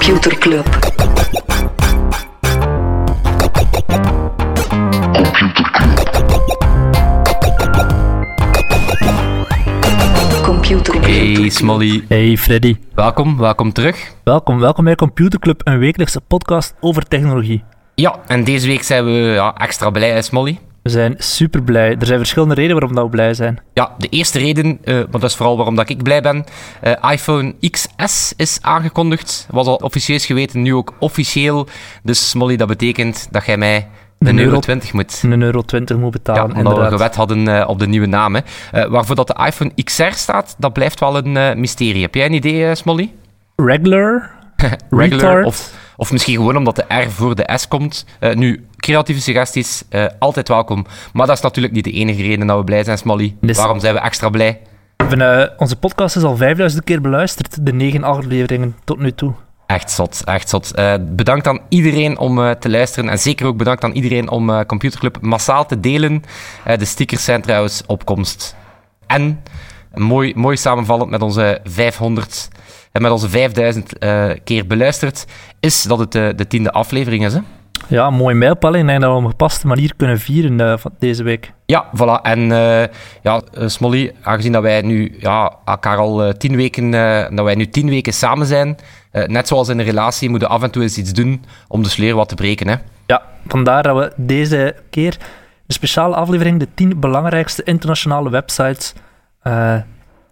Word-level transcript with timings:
Computer 0.00 0.38
Club. 0.38 0.66
Computer 10.42 10.92
Club. 10.92 11.04
Hey 11.04 11.48
Smolly, 11.48 12.04
Hey 12.08 12.36
Freddy, 12.36 12.76
welkom, 12.94 13.36
welkom 13.38 13.72
terug. 13.72 14.12
welkom. 14.24 14.58
Welkom 14.58 14.84
bij 14.84 14.94
Computer 14.94 15.38
Club, 15.38 15.60
een 15.64 15.78
wekelijkse 15.78 16.20
podcast 16.20 16.74
over 16.80 17.02
technologie. 17.08 17.64
Ja, 17.94 18.18
en 18.26 18.44
deze 18.44 18.66
week 18.66 18.82
zijn 18.82 19.04
we 19.04 19.10
ja, 19.10 19.54
extra 19.54 19.90
blij, 19.90 20.10
hè, 20.10 20.22
Smolly. 20.22 20.58
We 20.82 20.90
zijn 20.90 21.14
super 21.18 21.62
blij. 21.62 21.96
Er 21.98 22.06
zijn 22.06 22.18
verschillende 22.18 22.54
redenen 22.54 22.76
waarom 22.76 22.96
dat 22.96 23.04
we 23.04 23.10
blij 23.10 23.34
zijn. 23.34 23.58
Ja, 23.74 23.94
de 23.98 24.08
eerste 24.08 24.38
reden, 24.38 24.78
eh 24.84 24.94
maar 24.94 25.20
dat 25.20 25.24
is 25.24 25.34
vooral 25.34 25.56
waarom 25.56 25.76
dat 25.76 25.88
ik 25.88 26.02
blij 26.02 26.20
ben, 26.20 26.44
eh, 26.80 27.10
iPhone 27.10 27.54
XS 27.70 28.32
is 28.36 28.58
aangekondigd. 28.60 29.46
Was 29.50 29.66
al 29.66 29.74
officieus 29.74 30.26
geweten, 30.26 30.62
nu 30.62 30.74
ook 30.74 30.94
officieel. 30.98 31.66
Dus 32.02 32.30
Smolly, 32.30 32.56
dat 32.56 32.68
betekent 32.68 33.28
dat 33.30 33.46
jij 33.46 33.56
mij 33.56 33.88
een, 34.18 34.38
euro 34.38 34.48
euro 34.48 34.60
20 34.60 34.92
moet. 34.92 35.22
Een 35.22 35.42
euro 35.42 35.62
20 35.62 35.96
moet 35.96 36.04
Ja, 36.12 36.18
betalen, 36.18 36.56
omdat 36.56 36.78
we 36.78 36.84
gewet 36.84 37.14
hadden 37.14 37.48
eh, 37.48 37.68
op 37.68 37.78
de 37.78 37.86
nieuwe. 37.86 38.42
Eh, 38.72 38.84
waarvoor 38.84 39.16
dat 39.16 39.26
de 39.26 39.44
iPhone 39.46 39.72
XR 39.84 40.10
staat, 40.10 40.54
dat 40.58 40.72
blijft 40.72 41.00
wel 41.00 41.16
een 41.16 41.60
mysterie. 41.60 42.02
Heb 42.02 42.14
jij 42.14 42.26
een 42.26 42.32
idee, 42.32 42.74
Smolly? 42.74 43.12
Regular? 43.56 44.30
regular. 44.90 45.08
Retard. 45.08 45.46
Of, 45.46 45.72
of 46.00 46.12
misschien 46.12 46.34
gewoon 46.36 46.56
omdat 46.56 46.76
de 46.76 46.84
R 46.88 47.10
voor 47.10 47.34
de 47.34 47.50
S 47.56 47.68
komt. 47.68 48.04
Eh, 48.18 48.34
nu, 48.34 48.66
creatieve 48.76 49.20
suggesties, 49.20 49.84
eh, 49.88 50.04
altijd 50.18 50.48
welkom. 50.48 50.86
Maar 51.12 51.26
dat 51.26 51.36
is 51.36 51.42
natuurlijk 51.42 51.74
niet 51.74 51.84
de 51.84 51.90
enige 51.92 52.22
reden 52.22 52.46
dat 52.46 52.58
we 52.58 52.64
blij 52.64 52.84
zijn, 52.84 52.98
Smally. 52.98 53.36
Dus- 53.40 53.56
Waarom 53.56 53.80
zijn 53.80 53.94
we 53.94 54.00
extra 54.00 54.28
blij? 54.28 54.60
Eh, 54.96 55.42
onze 55.56 55.76
podcast 55.76 56.16
is 56.16 56.22
al 56.22 56.36
5000 56.36 56.84
keer 56.84 57.00
beluisterd, 57.00 57.66
de 57.66 57.72
negen 57.72 58.04
afleveringen 58.04 58.76
tot 58.84 58.98
nu 58.98 59.12
toe. 59.12 59.32
Echt 59.66 59.90
zot, 59.90 60.22
echt 60.24 60.48
zot. 60.48 60.74
Eh, 60.74 60.94
bedankt 61.00 61.46
aan 61.46 61.60
iedereen 61.68 62.18
om 62.18 62.54
te 62.58 62.70
luisteren. 62.70 63.10
En 63.10 63.18
zeker 63.18 63.46
ook 63.46 63.56
bedankt 63.56 63.84
aan 63.84 63.92
iedereen 63.92 64.30
om 64.30 64.66
Computerclub 64.66 65.18
massaal 65.20 65.66
te 65.66 65.80
delen. 65.80 66.22
De 66.76 66.84
stickers 66.84 67.24
zijn 67.24 67.42
trouwens 67.42 67.82
op 67.86 68.04
komst. 68.04 68.56
En, 69.06 69.42
mooi, 69.94 70.32
mooi 70.36 70.56
samenvallend 70.56 71.10
met 71.10 71.22
onze 71.22 71.60
500... 71.64 72.48
En 72.92 73.02
met 73.02 73.10
onze 73.10 73.28
5000 73.28 73.98
eh, 73.98 74.30
keer 74.44 74.66
beluisterd, 74.66 75.24
is 75.60 75.82
dat 75.82 75.98
het 75.98 76.14
eh, 76.14 76.28
de 76.36 76.46
tiende 76.46 76.72
aflevering 76.72 77.24
is. 77.24 77.32
Hè? 77.32 77.40
Ja, 77.88 78.06
een 78.06 78.14
mooie 78.14 78.34
mijlpaal. 78.34 78.74
Ik 78.74 78.86
denk 78.86 79.00
dat 79.00 79.10
we 79.10 79.16
op 79.16 79.22
een 79.22 79.30
gepaste 79.30 79.66
manier 79.66 79.92
kunnen 79.96 80.18
vieren 80.18 80.60
eh, 80.60 80.78
van 80.78 80.92
deze 80.98 81.22
week. 81.22 81.52
Ja, 81.66 81.86
voilà. 81.96 82.22
En 82.22 82.52
eh, 82.52 82.84
ja, 83.22 83.42
eh, 83.52 83.66
Smolly, 83.66 84.12
aangezien 84.22 84.52
dat 84.52 84.62
wij 84.62 84.82
nu 84.82 85.16
ja, 85.18 85.56
elkaar 85.64 85.96
al 85.96 86.22
eh, 86.22 86.32
tien 86.32 86.56
weken, 86.56 86.94
eh, 86.94 87.36
dat 87.36 87.44
wij 87.44 87.54
nu 87.54 87.68
tien 87.68 87.88
weken 87.88 88.12
samen 88.12 88.46
zijn, 88.46 88.76
eh, 89.10 89.26
net 89.26 89.48
zoals 89.48 89.68
in 89.68 89.78
een 89.78 89.84
relatie, 89.84 90.30
moeten 90.30 90.48
we 90.48 90.54
af 90.54 90.62
en 90.62 90.70
toe 90.70 90.82
eens 90.82 90.98
iets 90.98 91.12
doen 91.12 91.44
om 91.68 91.82
de 91.82 91.88
sleur 91.88 92.14
wat 92.14 92.28
te 92.28 92.34
breken. 92.34 92.68
Hè? 92.68 92.74
Ja, 93.06 93.22
vandaar 93.46 93.82
dat 93.82 93.96
we 93.96 94.12
deze 94.16 94.74
keer 94.90 95.16
een 95.66 95.74
speciale 95.74 96.14
aflevering, 96.14 96.58
de 96.58 96.68
10 96.74 97.00
belangrijkste 97.00 97.62
internationale 97.62 98.30
websites, 98.30 98.94
eh, 99.42 99.76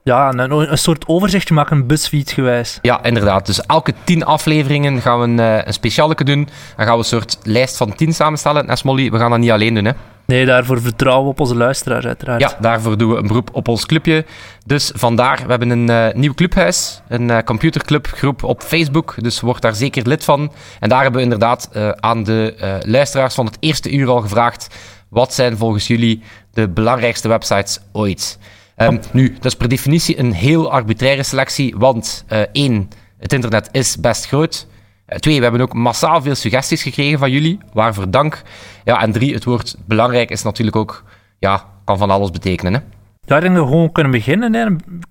ja, 0.08 0.32
een, 0.32 0.50
een 0.50 0.78
soort 0.78 1.08
overzichtje 1.08 1.54
maken, 1.54 1.86
BuzzFeed 1.86 2.30
gewijs. 2.30 2.78
Ja, 2.82 3.04
inderdaad. 3.04 3.46
Dus 3.46 3.60
elke 3.60 3.94
tien 4.04 4.24
afleveringen 4.24 5.00
gaan 5.00 5.18
we 5.18 5.24
een, 5.24 5.38
eh, 5.38 5.66
een 5.66 5.72
specialeke 5.72 6.24
doen. 6.24 6.48
Dan 6.76 6.86
gaan 6.86 6.94
we 6.94 6.98
een 6.98 7.04
soort 7.04 7.38
lijst 7.42 7.76
van 7.76 7.94
tien 7.94 8.14
samenstellen. 8.14 8.68
En 8.68 8.76
Smolly, 8.76 9.10
we 9.10 9.18
gaan 9.18 9.30
dat 9.30 9.38
niet 9.38 9.50
alleen 9.50 9.74
doen. 9.74 9.84
Hè? 9.84 9.92
Nee, 10.26 10.46
daarvoor 10.46 10.80
vertrouwen 10.80 11.24
we 11.24 11.30
op 11.30 11.40
onze 11.40 11.56
luisteraars, 11.56 12.06
uiteraard. 12.06 12.40
Ja, 12.40 12.56
daarvoor 12.60 12.98
doen 12.98 13.10
we 13.10 13.16
een 13.16 13.26
beroep 13.26 13.50
op 13.52 13.68
ons 13.68 13.86
clubje. 13.86 14.24
Dus 14.66 14.92
vandaar, 14.94 15.36
we 15.44 15.50
hebben 15.50 15.70
een 15.70 15.88
eh, 15.88 16.14
nieuw 16.14 16.34
clubhuis, 16.34 17.00
een 17.08 17.44
computerclubgroep 17.44 18.42
op 18.42 18.62
Facebook. 18.62 19.14
Dus 19.18 19.40
word 19.40 19.62
daar 19.62 19.74
zeker 19.74 20.08
lid 20.08 20.24
van. 20.24 20.52
En 20.80 20.88
daar 20.88 21.02
hebben 21.02 21.18
we 21.18 21.24
inderdaad 21.24 21.70
aan 22.00 22.24
de 22.24 22.54
luisteraars 22.86 23.34
van 23.34 23.46
het 23.46 23.56
eerste 23.60 23.90
uur 23.90 24.08
al 24.08 24.20
gevraagd: 24.20 24.74
wat 25.08 25.34
zijn 25.34 25.56
volgens 25.56 25.86
jullie 25.86 26.22
de 26.52 26.68
belangrijkste 26.68 27.28
websites 27.28 27.80
ooit? 27.92 28.38
Ehm, 28.78 28.98
nu, 29.12 29.32
dat 29.34 29.44
is 29.44 29.54
per 29.56 29.68
definitie 29.68 30.18
een 30.18 30.32
heel 30.32 30.70
arbitraire 30.72 31.22
selectie, 31.22 31.74
want 31.78 32.24
eh, 32.28 32.40
één, 32.52 32.88
het 33.18 33.32
internet 33.32 33.68
is 33.72 33.96
best 33.96 34.26
groot. 34.26 34.66
Eh, 35.06 35.18
Twee, 35.18 35.36
we 35.36 35.42
hebben 35.42 35.60
ook 35.60 35.72
massaal 35.74 36.22
veel 36.22 36.34
suggesties 36.34 36.82
gekregen 36.82 37.18
van 37.18 37.30
jullie, 37.30 37.58
waarvoor 37.72 38.10
dank. 38.10 38.42
Ja, 38.84 39.00
en 39.02 39.12
drie, 39.12 39.34
het 39.34 39.44
woord 39.44 39.76
belangrijk 39.86 40.30
is 40.30 40.42
natuurlijk 40.42 40.76
ook, 40.76 41.04
ja, 41.38 41.64
kan 41.84 41.98
van 41.98 42.10
alles 42.10 42.30
betekenen. 42.30 42.72
Hè? 42.74 42.78
Ja, 43.26 43.36
ik 43.36 43.42
denk 43.42 43.54
dat 43.54 43.64
we 43.64 43.70
gewoon 43.70 43.92
kunnen 43.92 44.12
beginnen. 44.12 44.54
Hè. 44.54 44.60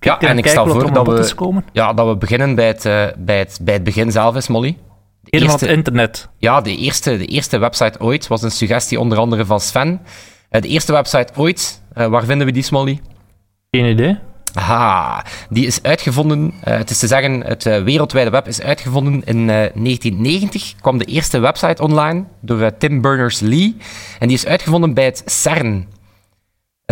Ja, 0.00 0.20
en 0.20 0.38
ik 0.38 0.46
stel 0.46 0.66
voor 0.66 0.92
dat 0.92 1.06
we- 1.06 1.34
komen. 1.34 1.64
Ja, 1.72 1.92
dat 1.92 2.08
we 2.08 2.16
beginnen 2.16 2.54
bij 2.54 2.66
het, 2.66 2.84
eh, 2.84 3.04
bij 3.18 3.38
het, 3.38 3.58
bij 3.62 3.74
het 3.74 3.84
begin 3.84 4.12
zelf, 4.12 4.36
is 4.36 4.48
Molly. 4.48 4.76
Eerste, 5.24 5.64
het 5.66 5.76
internet. 5.76 6.28
ja, 6.38 6.60
de 6.60 6.76
eerste, 6.76 7.16
de 7.16 7.24
eerste 7.26 7.58
website 7.58 8.00
ooit 8.00 8.26
was 8.26 8.42
een 8.42 8.50
suggestie 8.50 9.00
onder 9.00 9.18
andere 9.18 9.44
van 9.46 9.60
Sven. 9.60 10.00
Eh, 10.50 10.60
de 10.62 10.68
eerste 10.68 10.92
website 10.92 11.32
ooit, 11.36 11.82
eh, 11.92 12.06
waar 12.06 12.24
vinden 12.24 12.46
we 12.46 12.52
die, 12.52 12.62
Smolly? 12.62 13.00
Geen 13.70 13.84
idee. 13.84 14.18
Aha, 14.54 15.24
die 15.50 15.66
is 15.66 15.82
uitgevonden, 15.82 16.52
eh, 16.64 16.76
het 16.76 16.90
is 16.90 16.98
te 16.98 17.06
zeggen, 17.06 17.40
het 17.40 17.66
eh, 17.66 17.82
wereldwijde 17.82 18.30
web 18.30 18.48
is 18.48 18.60
uitgevonden 18.62 19.22
in 19.24 19.40
eh, 19.40 19.46
1990. 19.74 20.74
kwam 20.80 20.98
de 20.98 21.04
eerste 21.04 21.38
website 21.38 21.82
online 21.82 22.24
door 22.40 22.60
eh, 22.60 22.70
Tim 22.78 23.00
Berners-Lee. 23.00 23.76
En 24.18 24.28
die 24.28 24.36
is 24.36 24.46
uitgevonden 24.46 24.94
bij 24.94 25.04
het 25.04 25.22
CERN. 25.26 25.86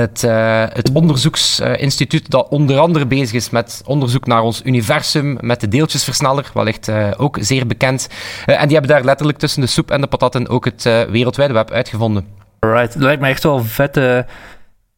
Het, 0.00 0.25
eh, 0.25 0.65
het 0.72 0.91
onderzoeksinstituut 0.92 2.31
dat 2.31 2.48
onder 2.48 2.78
andere 2.78 3.06
bezig 3.06 3.32
is 3.32 3.50
met 3.50 3.82
onderzoek 3.86 4.26
naar 4.26 4.42
ons 4.42 4.62
universum, 4.65 5.38
met 5.41 5.60
de 5.60 5.69
deeltjesversneller, 5.69 6.50
wellicht 6.54 6.88
eh, 6.88 7.10
ook 7.16 7.38
zeer 7.41 7.66
bekend. 7.66 8.09
Eh, 8.47 8.60
en 8.60 8.69
die 8.69 8.76
hebben 8.76 8.97
daar 8.97 9.04
letterlijk 9.04 9.38
tussen 9.38 9.60
de 9.60 9.66
soep 9.66 9.91
en 9.91 10.00
de 10.00 10.06
patatten 10.06 10.48
ook 10.48 10.65
het 10.65 10.86
eh, 10.86 11.03
wereldwijde 11.03 11.53
web 11.53 11.70
uitgevonden. 11.70 12.26
Right. 12.60 12.92
Dat 12.92 13.03
lijkt 13.03 13.20
me 13.20 13.28
echt 13.28 13.42
wel 13.42 13.56
een 13.56 13.65
vette, 13.65 14.26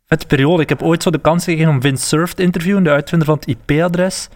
vette 0.08 0.26
periode. 0.26 0.62
Ik 0.62 0.68
heb 0.68 0.82
ooit 0.82 1.02
zo 1.02 1.10
de 1.10 1.20
kans 1.20 1.44
gekregen 1.44 1.72
om 1.72 1.80
Vince 1.80 2.06
Cerf 2.06 2.32
te 2.32 2.42
interviewen, 2.42 2.82
de 2.82 2.90
uitvinder 2.90 3.26
van 3.26 3.36
het 3.40 3.46
IP-adres. 3.46 4.28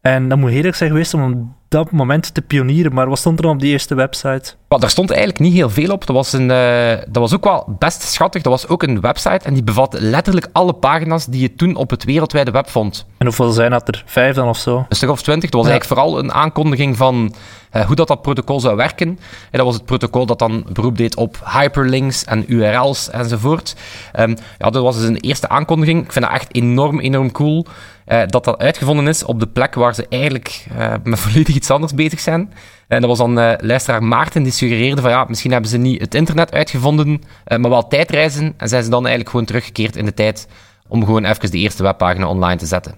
En 0.00 0.28
dat 0.28 0.38
moet 0.38 0.50
heerlijk 0.50 0.76
zijn 0.76 0.90
geweest 0.90 1.14
om 1.14 1.56
dat 1.68 1.90
moment 1.90 2.34
te 2.34 2.42
pionieren. 2.42 2.94
Maar 2.94 3.08
wat 3.08 3.18
stond 3.18 3.36
er 3.38 3.42
dan 3.44 3.52
op 3.54 3.60
die 3.60 3.70
eerste 3.72 3.94
website? 3.94 4.54
Maar 4.68 4.78
daar 4.78 4.90
stond 4.90 5.10
eigenlijk 5.10 5.40
niet 5.40 5.52
heel 5.52 5.70
veel 5.70 5.90
op. 5.90 6.06
Dat 6.06 6.16
was, 6.16 6.32
een, 6.32 6.50
eh, 6.50 6.88
dat 7.08 7.16
was 7.22 7.34
ook 7.34 7.44
wel 7.44 7.76
best 7.78 8.02
schattig. 8.02 8.42
Dat 8.42 8.52
was 8.52 8.68
ook 8.68 8.82
een 8.82 9.00
website 9.00 9.40
en 9.46 9.54
die 9.54 9.62
bevatte 9.62 10.00
letterlijk 10.00 10.48
alle 10.52 10.72
pagina's 10.72 11.26
die 11.26 11.40
je 11.40 11.54
toen 11.54 11.76
op 11.76 11.90
het 11.90 12.04
wereldwijde 12.04 12.50
web 12.50 12.68
vond. 12.70 13.06
En 13.18 13.26
hoeveel 13.26 13.50
zijn 13.50 13.70
dat 13.70 13.88
er? 13.88 14.02
Vijf 14.06 14.34
dan 14.34 14.48
of 14.48 14.58
zo? 14.58 14.86
Een 14.88 14.96
stuk 14.96 15.10
of 15.10 15.22
twintig. 15.22 15.50
Dat 15.50 15.60
was 15.64 15.70
Ja. 15.70 15.76
eigenlijk 15.76 16.00
vooral 16.00 16.22
een 16.24 16.32
aankondiging 16.32 16.96
van 16.96 17.34
eh, 17.70 17.86
hoe 17.86 17.96
dat, 17.96 18.08
dat 18.08 18.22
protocol 18.22 18.60
zou 18.60 18.76
werken. 18.76 19.08
En 19.08 19.18
dat 19.58 19.64
was 19.66 19.74
het 19.74 19.84
protocol 19.84 20.26
dat 20.26 20.38
dan 20.38 20.66
beroep 20.72 20.96
deed 20.96 21.16
op 21.16 21.36
hyperlinks 21.52 22.24
en 22.24 22.44
URL's 22.52 23.10
enzovoort. 23.10 23.74
Ehm, 24.12 24.34
ja, 24.58 24.70
dat 24.70 24.82
was 24.82 24.96
dus 24.96 25.06
een 25.08 25.16
eerste 25.16 25.48
aankondiging. 25.48 26.04
Ik 26.04 26.12
vind 26.12 26.24
dat 26.24 26.34
echt 26.34 26.54
enorm, 26.54 27.00
enorm 27.00 27.32
cool. 27.32 27.66
eh, 28.06 28.20
dat 28.26 28.44
dat 28.44 28.58
uitgevonden 28.58 29.08
is 29.08 29.24
op 29.24 29.40
de 29.40 29.46
plek 29.46 29.74
waar 29.74 29.94
ze 29.94 30.06
eigenlijk 30.08 30.66
met 31.02 31.18
volledig 31.20 31.55
iets 31.56 31.70
anders 31.70 31.94
bezig 31.94 32.20
zijn. 32.20 32.52
En 32.88 33.00
dat 33.00 33.08
was 33.08 33.18
dan 33.18 33.38
eh, 33.38 33.52
luisteraar 33.58 34.02
Maarten 34.02 34.42
die 34.42 34.52
suggereerde 34.52 35.00
van 35.00 35.10
ja, 35.10 35.24
misschien 35.28 35.52
hebben 35.52 35.70
ze 35.70 35.76
niet 35.76 36.00
het 36.00 36.14
internet 36.14 36.52
uitgevonden, 36.52 37.22
eh, 37.44 37.58
maar 37.58 37.70
wel 37.70 37.88
tijdreizen. 37.88 38.54
En 38.56 38.68
zijn 38.68 38.82
ze 38.82 38.90
dan 38.90 39.00
eigenlijk 39.00 39.30
gewoon 39.30 39.46
teruggekeerd 39.46 39.96
in 39.96 40.04
de 40.04 40.14
tijd 40.14 40.48
om 40.88 41.04
gewoon 41.04 41.24
even 41.24 41.50
de 41.50 41.58
eerste 41.58 41.82
webpagina 41.82 42.28
online 42.28 42.56
te 42.56 42.66
zetten. 42.66 42.94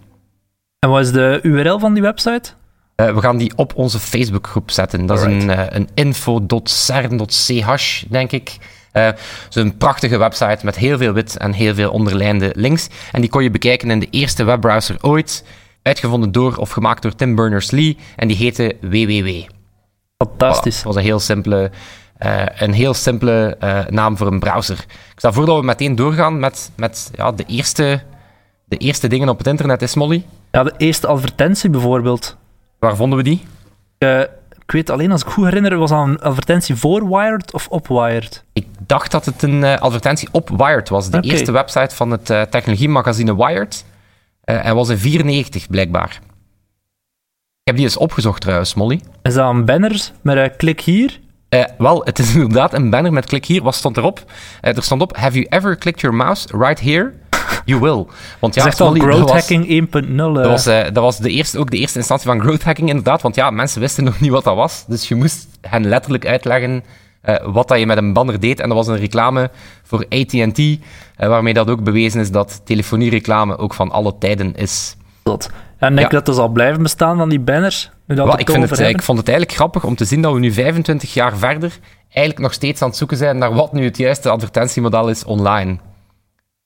En 0.78 0.90
wat 0.90 1.00
is 1.00 1.12
de 1.12 1.40
URL 1.42 1.78
van 1.78 1.94
die 1.94 2.02
website? 2.02 2.50
Eh, 2.94 3.14
we 3.14 3.20
gaan 3.20 3.36
die 3.36 3.52
op 3.56 3.76
onze 3.76 3.98
Facebookgroep 3.98 4.70
zetten. 4.70 5.06
Dat 5.06 5.18
is 5.18 5.24
een, 5.24 5.50
eh, 5.50 5.64
een 5.68 5.88
info.cern.ch, 5.94 8.04
denk 8.08 8.32
ik. 8.32 8.56
Eh, 8.92 9.08
is 9.48 9.54
een 9.54 9.76
prachtige 9.76 10.18
website 10.18 10.64
met 10.64 10.76
heel 10.76 10.98
veel 10.98 11.12
wit 11.12 11.36
en 11.36 11.52
heel 11.52 11.74
veel 11.74 11.90
onderlijnde 11.90 12.52
links. 12.54 12.88
En 13.12 13.20
die 13.20 13.30
kon 13.30 13.42
je 13.42 13.50
bekijken 13.50 13.90
in 13.90 13.98
de 13.98 14.08
eerste 14.10 14.44
webbrowser 14.44 14.96
ooit. 15.00 15.44
Uitgevonden 15.82 16.32
door 16.32 16.56
of 16.56 16.70
gemaakt 16.70 17.02
door 17.02 17.14
Tim 17.14 17.34
Berners-Lee. 17.34 17.96
En 18.16 18.28
die 18.28 18.36
heette 18.36 18.76
www. 18.80 19.56
Fantastisch. 20.18 20.74
Dat 20.74 20.84
was 20.84 20.96
een 20.96 21.02
heel 21.02 21.20
simpele, 21.20 21.70
eh, 22.18 22.42
een 22.54 22.72
heel 22.72 22.94
simpele 22.94 23.56
eh, 23.58 23.86
naam 23.86 24.16
voor 24.16 24.26
een 24.26 24.38
browser. 24.40 24.78
Ik 24.88 25.12
stel 25.16 25.32
voor 25.32 25.46
dat 25.46 25.58
we 25.58 25.64
meteen 25.64 25.94
doorgaan 25.94 26.38
met, 26.38 26.70
met 26.76 27.10
ja, 27.14 27.32
de, 27.32 27.44
eerste, 27.46 28.02
de 28.64 28.76
eerste 28.76 29.08
dingen 29.08 29.28
op 29.28 29.38
het 29.38 29.46
internet. 29.46 29.82
Is 29.82 29.94
Molly? 29.94 30.26
Ja, 30.50 30.62
de 30.62 30.74
eerste 30.76 31.06
advertentie 31.06 31.70
bijvoorbeeld. 31.70 32.36
Waar 32.78 32.96
vonden 32.96 33.18
we 33.18 33.24
die? 33.24 33.46
Eh, 33.98 34.20
ik 34.64 34.72
weet 34.72 34.90
alleen, 34.90 35.12
als 35.12 35.22
ik 35.22 35.28
goed 35.28 35.44
herinner, 35.44 35.78
was 35.78 35.90
dat 35.90 36.06
een 36.06 36.20
advertentie 36.20 36.74
voor 36.74 37.08
Wired 37.08 37.52
of 37.52 37.68
op 37.68 37.88
Wired? 37.88 38.44
Ik 38.52 38.66
dacht 38.86 39.10
dat 39.10 39.24
het 39.24 39.42
een 39.42 39.64
advertentie 39.64 40.28
op 40.32 40.48
Wired 40.48 40.88
was. 40.88 41.10
De 41.10 41.20
eerste 41.20 41.52
website 41.52 41.94
van 41.94 42.10
het 42.10 42.26
technologiemagazine 42.26 43.36
Wired. 43.36 43.84
Eh 44.48 44.66
en 44.66 44.74
was 44.74 44.88
in 44.88 44.98
94 44.98 45.68
blijkbaar. 45.68 46.20
Ik 47.62 47.74
heb 47.74 47.76
die 47.76 47.84
eens 47.84 47.96
opgezocht 47.96 48.40
trouwens, 48.40 48.74
Molly. 48.74 49.00
Is 49.22 49.34
dat 49.34 49.50
een 49.50 49.64
banner 49.64 50.10
met 50.22 50.36
een 50.36 50.56
klik 50.56 50.80
hier? 50.80 51.20
Eh, 51.48 51.64
wel, 51.78 52.04
het 52.04 52.18
is 52.18 52.34
inderdaad 52.34 52.72
een 52.74 52.90
banner 52.90 53.12
met 53.12 53.26
klik 53.26 53.44
hier. 53.44 53.62
Wat 53.62 53.74
stond 53.74 53.96
erop? 53.96 54.24
Eh, 54.60 54.76
er 54.76 54.82
stond 54.82 55.02
op, 55.02 55.16
have 55.16 55.34
you 55.38 55.46
ever 55.48 55.78
clicked 55.78 56.00
your 56.00 56.16
mouse 56.16 56.48
right 56.58 56.80
here? 56.80 57.12
You 57.64 57.80
will. 57.80 58.06
Want 58.38 58.54
ja, 58.54 58.66
echt 58.66 58.80
al 58.80 58.94
growth 58.94 59.30
hacking 59.30 59.66
1.0. 59.66 59.98
eh. 60.18 60.34
Dat 60.34 60.46
was, 60.46 60.64
dat 60.64 60.92
was 60.92 61.18
de 61.18 61.30
eerste, 61.30 61.58
ook 61.58 61.70
de 61.70 61.78
eerste 61.78 61.98
instantie 61.98 62.26
van 62.26 62.40
growth 62.40 62.62
hacking, 62.62 62.88
inderdaad. 62.88 63.22
Want 63.22 63.34
ja, 63.34 63.50
mensen 63.50 63.80
wisten 63.80 64.04
nog 64.04 64.20
niet 64.20 64.30
wat 64.30 64.44
dat 64.44 64.56
was. 64.56 64.84
Dus 64.86 65.08
je 65.08 65.14
moest 65.14 65.46
hen 65.60 65.86
letterlijk 65.88 66.26
uitleggen 66.26 66.84
eh, 67.20 67.34
wat 67.44 67.68
dat 67.68 67.78
je 67.78 67.86
met 67.86 67.96
een 67.98 68.12
banner 68.12 68.40
deed. 68.40 68.60
En 68.60 68.68
dat 68.68 68.76
was 68.76 68.86
een 68.86 68.96
reclame 68.96 69.50
voor 69.82 70.06
AT&T, 70.08 70.58
eh, 70.58 70.78
waarmee 71.16 71.54
dat 71.54 71.70
ook 71.70 71.82
bewezen 71.82 72.20
is 72.20 72.30
dat 72.30 72.60
telefoniereclame 72.64 73.58
ook 73.58 73.74
van 73.74 73.90
alle 73.90 74.14
tijden 74.18 74.54
is. 74.54 74.96
dat. 75.22 75.50
En 75.78 75.94
denk 75.94 76.10
je 76.10 76.14
Ja. 76.14 76.18
dat 76.20 76.28
er 76.28 76.34
zal 76.34 76.48
blijven 76.48 76.82
bestaan 76.82 77.16
van 77.16 77.28
die 77.28 77.40
banners? 77.40 77.90
Nu 78.06 78.14
dat 78.14 78.24
Wel, 78.24 78.32
het 78.32 78.40
ik, 78.40 78.50
vind 78.50 78.64
over 78.64 78.76
het, 78.76 78.84
eh, 78.86 78.90
ik 78.90 79.02
vond 79.02 79.18
het 79.18 79.28
eigenlijk 79.28 79.58
grappig 79.58 79.84
om 79.84 79.94
te 79.94 80.04
zien 80.04 80.22
dat 80.22 80.32
we 80.32 80.38
nu 80.38 80.52
25 80.52 81.14
jaar 81.14 81.36
verder 81.36 81.78
eigenlijk 82.08 82.38
nog 82.38 82.52
steeds 82.52 82.82
aan 82.82 82.88
het 82.88 82.96
zoeken 82.96 83.16
zijn 83.16 83.38
naar 83.38 83.54
wat 83.54 83.72
nu 83.72 83.84
het 83.84 83.96
juiste 83.96 84.28
advertentiemodel 84.28 85.08
is 85.08 85.24
online. 85.24 85.78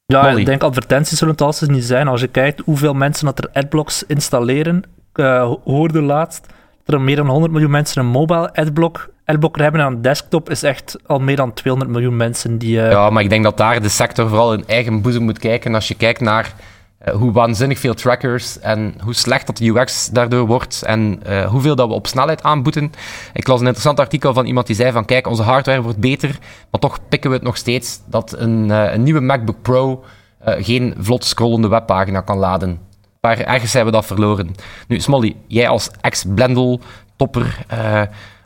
Ja, 0.07 0.23
Molly. 0.23 0.41
ik 0.41 0.47
denk 0.47 0.63
advertenties 0.63 1.19
zullen 1.19 1.33
het 1.33 1.43
altijd 1.43 1.71
niet 1.71 1.85
zijn. 1.85 2.09
Als 2.09 2.21
je 2.21 2.27
kijkt 2.29 2.63
hoeveel 2.65 2.95
mensen 2.95 3.27
dat 3.27 3.39
er 3.39 3.51
adblocks 3.53 4.05
installeren, 4.07 4.83
ik 5.15 5.25
hoorde 5.65 6.03
laatst 6.03 6.47
dat 6.85 6.95
er 6.95 7.01
meer 7.01 7.17
dan 7.17 7.27
100 7.29 7.53
miljoen 7.53 7.71
mensen 7.71 8.01
een 8.01 8.09
mobile 8.11 8.55
adblock, 8.55 9.09
adblocker 9.25 9.63
hebben 9.63 9.81
en 9.81 9.87
aan 9.87 10.03
desktop 10.03 10.51
is 10.51 10.63
echt 10.63 10.97
al 11.07 11.19
meer 11.19 11.37
dan 11.37 11.53
200 11.53 11.93
miljoen 11.93 12.17
mensen 12.17 12.59
die... 12.59 12.83
eh, 12.83 12.91
Ja, 12.91 13.11
maar 13.11 13.23
ik 13.23 13.29
denk 13.29 13.45
dat 13.45 13.57
daar 13.57 13.83
de 13.83 13.89
sector 13.89 14.29
vooral 14.29 14.53
in 14.53 14.65
eigen 14.67 15.03
boezem 15.03 15.23
moet 15.23 15.39
kijken. 15.39 15.75
Als 15.75 15.89
je 15.89 15.95
kijkt 15.95 16.21
naar 16.21 16.55
eh, 16.99 17.15
hoe 17.15 17.33
waanzinnig 17.33 17.79
veel 17.79 17.95
trackers 17.95 18.59
en 18.61 18.95
hoe 19.05 19.15
slecht 19.15 19.47
dat 19.47 19.57
de 19.57 19.69
UX 19.69 20.09
daardoor 20.09 20.47
wordt 20.47 20.83
en 20.83 21.21
eh, 21.25 21.45
hoeveel 21.47 21.75
dat 21.77 21.89
we 21.89 21.95
op 21.95 22.07
snelheid 22.07 22.43
aanboeten. 22.43 22.93
Ik 23.33 23.47
las 23.47 23.57
een 23.61 23.67
interessant 23.67 24.01
artikel 24.01 24.33
van 24.35 24.47
iemand 24.47 24.67
die 24.67 24.77
zei 24.77 24.93
van 24.93 25.05
kijk, 25.05 25.27
onze 25.27 25.43
hardware 25.43 25.83
wordt 25.83 25.99
beter, 25.99 26.39
maar 26.71 26.81
toch 26.81 26.99
pikken 27.09 27.31
we 27.31 27.37
het 27.37 27.45
nog 27.45 27.57
steeds 27.57 28.01
dat 28.07 28.35
een, 28.39 28.69
een 28.71 29.03
nieuwe 29.03 29.21
MacBook 29.21 29.63
Pro 29.63 30.05
geen 30.45 30.95
vlot 30.99 31.25
scrollende 31.25 31.69
webpagina 31.69 32.21
kan 32.21 32.39
laden. 32.39 32.79
Maar 33.21 33.39
ergens 33.39 33.71
zijn 33.71 33.85
we 33.85 33.91
dat 33.91 34.07
verloren. 34.07 34.55
Nu, 34.89 35.01
Smolly, 35.01 35.37
jij 35.47 35.69
als 35.69 35.91
ex-Blendel-topper, 36.01 37.65
eh, 37.69 38.03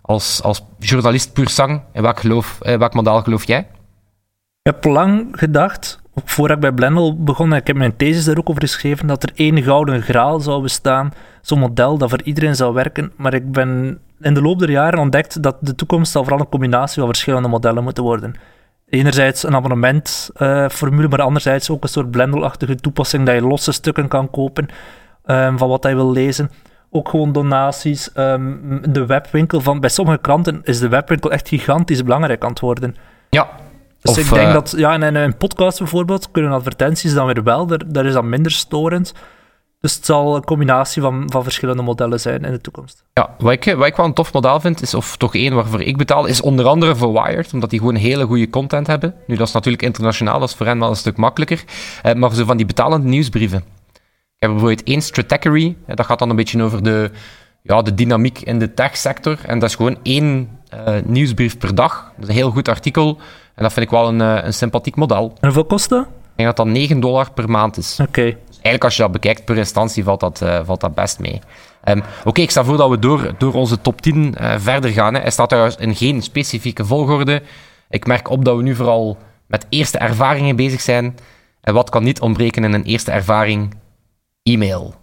als, 0.07 0.43
als 0.43 0.65
journalist 0.79 1.33
puur 1.33 1.49
sang, 1.49 1.83
in 1.93 2.03
welk, 2.03 2.21
geloof, 2.21 2.61
eh, 2.61 2.79
welk 2.79 3.25
geloof 3.25 3.47
jij? 3.47 3.59
Ik 4.63 4.73
heb 4.73 4.85
lang 4.85 5.29
gedacht, 5.33 6.01
voordat 6.25 6.57
ik 6.57 6.63
bij 6.63 6.73
Blendel 6.73 7.23
begon, 7.23 7.53
en 7.53 7.59
ik 7.59 7.67
heb 7.67 7.77
mijn 7.77 7.97
thesis 7.97 8.25
daar 8.25 8.39
ook 8.39 8.51
over 8.51 8.63
geschreven, 8.63 9.07
dat 9.07 9.23
er 9.23 9.31
één 9.35 9.63
gouden 9.63 10.03
graal 10.03 10.41
zou 10.41 10.63
bestaan, 10.63 11.13
zo'n 11.41 11.59
model 11.59 11.99
dat 11.99 12.11
voor 12.11 12.23
iedereen 12.23 12.57
zou 12.57 12.75
werken. 12.75 13.13
Maar 13.17 13.35
ik 13.35 13.53
ben 13.53 14.01
in 14.21 14.35
de 14.35 14.43
loop 14.43 14.59
der 14.59 14.71
jaren 14.71 14.99
ontdekt 14.99 15.43
dat 15.43 15.57
de 15.61 15.75
toekomst 15.75 16.13
zal 16.13 16.23
vooral 16.23 16.41
een 16.41 16.49
combinatie 16.49 16.99
van 16.99 17.07
verschillende 17.07 17.49
modellen 17.49 17.85
moeten 17.85 18.03
worden. 18.03 18.35
Enerzijds 18.89 19.43
een 19.43 19.55
abonnementformule, 19.55 21.09
maar 21.09 21.23
anderzijds 21.23 21.71
ook 21.71 21.83
een 21.83 21.89
soort 21.89 22.11
Blendel-achtige 22.11 22.77
toepassing 22.77 23.27
dat 23.27 23.35
je 23.35 23.41
losse 23.41 23.73
stukken 23.73 24.09
kan 24.09 24.31
kopen 24.31 24.69
ehm, 25.25 25.57
van 25.57 25.69
wat 25.69 25.83
hij 25.83 25.95
wil 25.95 26.13
lezen. 26.13 26.51
Ook 26.91 27.09
gewoon 27.09 27.33
donaties. 27.33 28.13
ehm, 28.13 28.43
de 28.93 29.07
webwinkel 29.07 29.61
van... 29.61 29.81
Bij 29.81 29.91
sommige 29.91 30.19
kranten 30.19 30.61
is 30.63 30.79
de 30.79 30.89
webwinkel 30.89 31.33
echt 31.33 31.49
gigantisch 31.49 32.03
belangrijk 32.03 32.43
aan 32.43 32.51
het 32.51 32.61
worden. 32.61 32.97
Ja. 33.31 33.49
Dus 34.01 34.11
Of, 34.11 34.19
ik 34.19 34.35
denk 34.35 34.49
eh, 34.49 34.53
dat, 34.53 34.75
ja, 34.77 34.95
in 34.95 35.15
een, 35.15 35.37
podcast 35.37 35.79
bijvoorbeeld 35.79 36.31
kunnen 36.31 36.53
advertenties 36.53 37.15
dan 37.15 37.27
weer 37.27 37.43
wel, 37.43 37.67
daar, 37.67 37.83
daar 37.87 38.07
is 38.07 38.13
dat 38.13 38.25
minder 38.25 38.53
storend. 38.53 39.13
Dus 39.81 39.95
het 39.95 40.07
zal 40.07 40.37
een 40.37 40.45
combinatie 40.45 41.03
van, 41.03 41.25
van 41.27 41.43
verschillende 41.43 41.83
modellen 41.83 42.21
zijn 42.21 42.45
in 42.45 42.53
de 42.53 42.61
toekomst. 42.61 43.05
Ja, 43.13 43.35
wat 43.39 43.53
ik, 43.53 43.75
wat 43.77 43.87
ik 43.87 43.97
wel 43.97 44.07
een 44.07 44.13
tof 44.13 44.33
model 44.33 44.61
vind, 44.61 44.83
is, 44.83 44.95
of 44.95 45.17
toch 45.17 45.35
één 45.35 45.55
waarvoor 45.55 45.83
ik 45.83 45.97
betaal, 45.97 46.27
is 46.27 46.41
onder 46.41 46.67
andere 46.67 46.97
voor 46.97 47.13
Wired, 47.13 47.53
omdat 47.53 47.71
die 47.71 47.79
gewoon 47.79 47.95
hele 47.95 48.25
goede 48.25 48.51
content 48.51 48.87
hebben. 48.87 49.15
Nu, 49.27 49.37
dat 49.37 49.47
is 49.47 49.53
natuurlijk 49.53 49.83
internationaal, 49.83 50.39
dat 50.39 50.49
is 50.49 50.55
voor 50.55 50.67
hen 50.67 50.79
wel 50.79 50.89
een 50.89 50.97
stuk 50.97 51.17
makkelijker. 51.17 51.65
Eh, 52.03 52.15
maar 52.15 52.35
zo 52.35 52.45
van 52.45 52.57
die 52.57 52.67
betalende 52.67 53.09
nieuwsbrieven. 53.09 53.65
Ik 54.39 54.43
heb 54.43 54.51
bijvoorbeeld 54.51 54.83
één 54.83 55.03
Stratechery, 55.03 55.77
dat 55.87 56.07
gaat 56.07 56.19
dan 56.19 56.31
een 56.31 56.37
beetje 56.37 56.63
over 56.63 56.83
de, 56.83 57.11
ja, 57.63 57.83
de 57.83 57.95
dynamiek 57.95 58.41
in 58.41 58.59
de 58.59 58.75
techsector. 58.75 59.39
En 59.47 59.59
dat 59.59 59.69
is 59.69 59.75
gewoon 59.75 59.99
één 60.03 60.59
eh, 60.69 60.95
nieuwsbrief 61.05 61.59
per 61.59 61.75
dag. 61.75 62.13
Dat 62.15 62.23
is 62.23 62.29
een 62.29 62.35
heel 62.35 62.51
goed 62.51 62.69
artikel. 62.69 63.19
En 63.55 63.63
dat 63.63 63.73
vind 63.73 63.87
ik 63.87 63.93
wel 63.93 64.09
een, 64.09 64.21
eh, 64.21 64.45
een 64.45 64.53
sympathiek 64.53 64.97
model. 64.97 65.29
En 65.29 65.35
hoeveel 65.41 65.65
kost 65.65 65.89
dat? 65.89 66.03
Ik 66.03 66.43
denk 66.43 66.57
dat 66.57 66.67
dat 66.67 66.75
9 66.75 67.01
dollar 67.01 67.33
per 67.33 67.51
maand 67.51 67.77
is. 67.77 67.99
Oké. 68.01 68.21
Eigenlijk, 68.23 68.85
als 68.85 68.97
je 68.97 69.03
dat 69.03 69.13
bekijkt 69.13 69.45
per 69.45 69.57
instantie, 69.57 70.05
valt 70.05 70.21
dat, 70.21 70.43
eh, 70.43 70.61
valt 70.65 70.81
dat 70.81 70.95
best 70.95 71.19
mee. 71.19 71.41
Ehm, 71.85 72.01
Oké, 72.25 72.41
ik 72.41 72.51
stel 72.51 72.65
voor 72.65 72.77
dat 72.77 72.91
we 72.91 72.99
door, 72.99 73.35
door 73.39 73.53
onze 73.53 73.81
top 73.81 74.01
10 74.01 74.35
eh, 74.35 74.55
verder 74.59 74.91
gaan. 74.91 75.15
Hè. 75.15 75.21
Hij 75.21 75.31
staat 75.31 75.49
trouwens 75.49 75.77
in 75.77 75.95
geen 75.95 76.23
specifieke 76.23 76.85
volgorde. 76.85 77.43
Ik 77.91 78.07
merk 78.07 78.31
op 78.31 78.45
dat 78.45 78.57
we 78.57 78.63
nu 78.63 78.75
vooral 78.75 79.19
met 79.47 79.67
eerste 79.69 79.99
ervaringen 79.99 80.57
bezig 80.57 80.81
zijn. 80.81 81.17
En 81.61 81.75
wat 81.75 81.91
kan 81.91 82.05
niet 82.05 82.21
ontbreken 82.21 82.65
in 82.65 82.73
een 82.73 82.85
eerste 82.85 83.11
ervaring? 83.11 83.75
E-mail. 84.53 84.95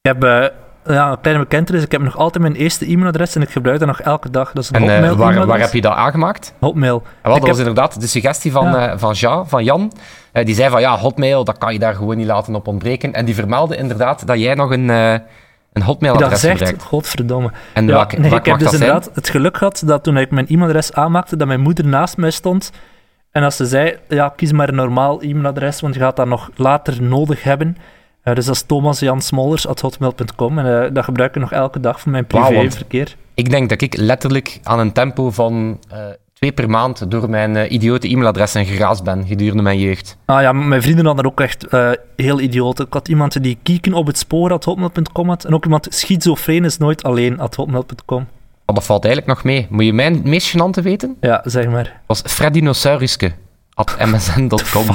Ik 0.00 0.10
heb 0.12 0.24
eh, 0.24 0.46
ja, 0.94 1.10
een 1.10 1.20
kleine 1.20 1.42
bekentenis. 1.42 1.82
Ik 1.82 1.92
heb 1.92 2.02
nog 2.02 2.16
altijd 2.16 2.42
mijn 2.42 2.54
eerste 2.54 2.86
e-mailadres 2.90 3.34
en 3.34 3.42
ik 3.42 3.50
gebruik 3.50 3.78
dat 3.78 3.88
nog 3.88 4.00
elke 4.00 4.30
dag. 4.30 4.52
Dat 4.52 4.62
is 4.62 4.70
een 4.72 4.88
En 4.88 5.04
eh, 5.04 5.12
waar, 5.12 5.46
waar 5.46 5.60
heb 5.60 5.72
je 5.72 5.80
dat 5.80 5.92
aangemaakt? 5.94 6.54
Hotmail. 6.60 7.02
En 7.04 7.10
wel, 7.22 7.34
Ik 7.34 7.38
dat 7.40 7.48
was 7.48 7.58
heb- 7.58 7.66
inderdaad 7.68 8.00
de 8.00 8.06
suggestie 8.06 8.52
van, 8.52 8.64
Ja. 8.66 8.88
eh, 8.90 8.98
van, 8.98 9.12
Jean, 9.12 9.48
van 9.48 9.64
Jan. 9.64 9.92
Die 10.32 10.54
zei 10.54 10.70
van 10.70 10.80
ja, 10.80 10.98
Hotmail, 10.98 11.44
dat 11.44 11.58
kan 11.58 11.72
je 11.72 11.78
daar 11.78 11.94
gewoon 11.94 12.16
niet 12.16 12.26
laten 12.26 12.54
op 12.54 12.66
ontbreken. 12.66 13.12
En 13.12 13.24
die 13.24 13.34
vermeldde 13.34 13.76
inderdaad 13.76 14.26
dat 14.26 14.38
jij 14.38 14.54
nog 14.54 14.70
een, 14.70 14.88
een 14.88 15.18
Die 15.18 15.22
dat 15.72 15.82
Hotmail-adres 15.82 16.40
zegt, 16.40 16.82
godverdomme. 16.82 17.50
En 17.72 17.86
Ja, 17.86 17.92
welke, 17.92 18.18
nee, 18.18 18.30
welk 18.30 18.40
ik 18.46 18.50
heb 18.50 18.58
dus 18.58 18.72
inderdaad 18.72 19.10
het 19.14 19.28
geluk 19.28 19.56
gehad 19.56 19.82
dat 19.86 20.02
toen 20.02 20.16
ik 20.16 20.30
mijn 20.30 20.46
e-mailadres 20.48 20.92
aanmaakte, 20.92 21.36
dat 21.36 21.46
mijn 21.46 21.60
moeder 21.60 21.86
naast 21.86 22.16
mij 22.16 22.30
stond. 22.30 22.70
En 23.30 23.42
als 23.42 23.56
ze 23.56 23.66
zei, 23.66 23.96
ja, 24.08 24.28
kies 24.36 24.52
maar 24.52 24.68
een 24.68 24.74
normaal 24.74 25.20
e-mailadres, 25.22 25.80
want 25.80 25.94
je 25.94 26.00
gaat 26.00 26.16
dat 26.16 26.26
nog 26.26 26.50
later 26.56 27.02
nodig 27.02 27.42
hebben. 27.42 27.76
Eh, 28.24 28.34
dus 28.34 28.46
dat 28.46 28.54
is 28.54 28.62
thomasjansmollers.hotmail.com 28.62 30.58
en 30.58 30.84
eh, 30.84 30.90
dat 30.92 31.04
gebruik 31.04 31.34
ik 31.34 31.40
nog 31.40 31.52
elke 31.52 31.80
dag 31.80 32.00
voor 32.00 32.12
mijn 32.12 32.26
privéverkeer. 32.26 33.16
Ik 33.34 33.50
denk 33.50 33.68
dat 33.68 33.80
ik 33.80 33.96
letterlijk 33.96 34.60
aan 34.62 34.78
een 34.78 34.92
tempo 34.92 35.30
van 35.30 35.78
eh, 35.88 35.98
twee 36.32 36.52
per 36.52 36.70
maand 36.70 37.10
door 37.10 37.30
mijn 37.30 37.74
idiote 37.74 38.08
e-mailadressen 38.08 38.66
geraasd 38.66 39.04
ben 39.04 39.26
gedurende 39.26 39.62
mijn 39.62 39.78
jeugd. 39.78 40.16
Ah 40.24 40.40
ja, 40.40 40.52
mijn 40.52 40.82
vrienden 40.82 41.06
hadden 41.06 41.24
ook 41.24 41.40
echt 41.40 41.66
heel 42.16 42.40
idioot. 42.40 42.80
Ik 42.80 42.92
had 42.92 43.08
iemand 43.08 43.42
die 43.42 43.58
kieken 43.62 43.92
op 43.92 44.06
het 44.06 44.18
spoor 44.18 44.52
at 44.52 44.64
hotmail.com 44.64 45.28
had. 45.28 45.44
En 45.44 45.54
ook 45.54 45.64
iemand 45.64 45.86
schizofreen 45.90 46.64
is 46.64 46.78
nooit 46.78 47.02
alleen 47.02 47.40
at 47.40 47.54
hotmail.com. 47.54 48.26
Dat 48.64 48.84
valt 48.84 49.04
eigenlijk 49.04 49.34
nog 49.34 49.44
mee. 49.44 49.66
Moet 49.70 49.84
je 49.84 49.92
mijn 49.92 50.20
meest 50.24 50.56
gênante 50.56 50.82
weten? 50.82 51.16
Ja, 51.20 51.42
zeg 51.44 51.68
maar. 51.68 51.84
Dat 51.84 51.92
was 52.06 52.22
Freddinosauriske 52.26 53.32
at 53.74 53.96
msn.com. 53.98 54.86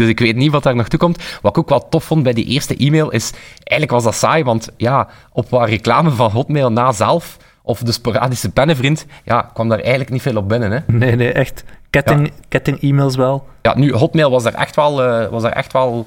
Dus 0.00 0.08
ik 0.08 0.18
weet 0.18 0.36
niet 0.36 0.52
wat 0.52 0.62
daar 0.62 0.76
nog 0.76 0.88
toe 0.88 0.98
komt. 0.98 1.22
Wat 1.42 1.56
ik 1.56 1.58
ook 1.58 1.68
wel 1.68 1.88
tof 1.88 2.04
vond 2.04 2.22
bij 2.22 2.32
die 2.32 2.44
eerste 2.44 2.76
e-mail 2.76 3.10
is... 3.10 3.30
Eigenlijk 3.64 3.90
was 3.90 4.04
dat 4.04 4.14
saai, 4.14 4.44
want 4.44 4.68
ja, 4.76 5.08
op 5.32 5.50
wat 5.50 5.68
reclame 5.68 6.10
van 6.10 6.30
Hotmail 6.30 6.72
na 6.72 6.92
zelf... 6.92 7.36
Of 7.62 7.78
de 7.78 7.92
sporadische 7.92 8.50
pennenvriend, 8.50 9.06
ja, 9.24 9.50
kwam 9.52 9.68
daar 9.68 9.78
eigenlijk 9.78 10.10
niet 10.10 10.22
veel 10.22 10.36
op 10.36 10.48
binnen. 10.48 10.72
Hè. 10.72 10.78
Nee, 10.86 11.16
nee, 11.16 11.32
echt. 11.32 11.64
Ketting, 11.90 12.32
ketting 12.48 12.82
e-mails 12.82 13.16
wel. 13.16 13.46
Ja, 13.62 13.78
nu, 13.78 13.92
Hotmail 13.92 14.30
was 14.30 14.42
daar 14.42 14.54
echt 14.54 14.76
wel, 14.76 15.02
eh, 15.02 15.30
was 15.30 15.42
daar 15.42 15.52
echt 15.52 15.72
wel, 15.72 16.06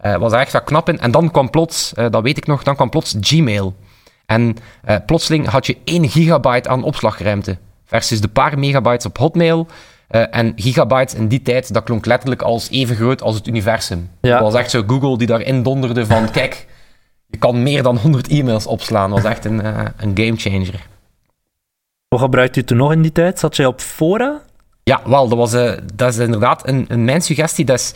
eh, 0.00 0.16
was 0.16 0.30
daar 0.30 0.40
echt 0.40 0.52
wel 0.52 0.62
knap 0.62 0.88
in. 0.88 1.00
En 1.00 1.10
dan 1.10 1.30
kwam 1.30 1.50
plots, 1.50 1.94
eh, 1.94 2.06
dat 2.10 2.22
weet 2.22 2.36
ik 2.36 2.46
nog, 2.46 2.62
dan 2.62 2.74
kwam 2.74 2.90
plots 2.90 3.16
Gmail. 3.20 3.74
En 4.26 4.56
plotseling 5.06 5.48
had 5.48 5.66
je 5.66 5.76
1 5.84 6.08
gigabyte 6.08 6.68
aan 6.68 6.82
opslagruimte. 6.82 7.58
Versus 7.84 8.20
de 8.20 8.28
paar 8.28 8.58
megabytes 8.58 9.06
op 9.06 9.18
Hotmail. 9.18 9.66
Eh, 10.08 10.22
en 10.30 10.52
gigabytes 10.56 11.14
in 11.14 11.28
die 11.28 11.42
tijd, 11.42 11.72
dat 11.74 11.84
klonk 11.84 12.06
letterlijk 12.06 12.42
als 12.42 12.70
even 12.70 12.96
groot 12.96 13.22
als 13.22 13.34
het 13.34 13.46
universum. 13.46 14.10
Ja. 14.20 14.38
Dat 14.38 14.52
was 14.52 14.60
echt 14.60 14.70
zo 14.70 14.82
Google 14.86 15.18
die 15.18 15.26
daarin 15.26 15.62
donderde 15.62 16.06
van, 16.06 16.30
kijk, 16.40 16.66
je 17.26 17.38
kan 17.38 17.62
meer 17.62 17.82
dan 17.82 17.96
100 17.96 18.28
e-mails 18.28 18.66
opslaan. 18.66 19.10
Dat 19.10 19.22
was 19.22 19.30
echt 19.30 19.44
een, 19.44 19.62
eh, 19.62 19.84
een 19.96 20.12
gamechanger. 20.14 20.86
Wat 22.08 22.20
gebruikte 22.20 22.60
u 22.60 22.64
toen 22.64 22.76
nog 22.76 22.92
in 22.92 23.02
die 23.02 23.12
tijd? 23.12 23.38
Zat 23.38 23.56
jij 23.56 23.66
op 23.66 23.80
fora? 23.80 24.40
Ja, 24.82 25.00
wel, 25.04 25.28
dat, 25.28 25.38
was, 25.38 25.52
eh, 25.52 25.72
dat 25.94 26.12
is 26.12 26.18
inderdaad 26.18 26.68
een, 26.68 26.84
een 26.88 27.04
mijn 27.04 27.20
suggestie. 27.20 27.64
Dat 27.64 27.78
is 27.78 27.94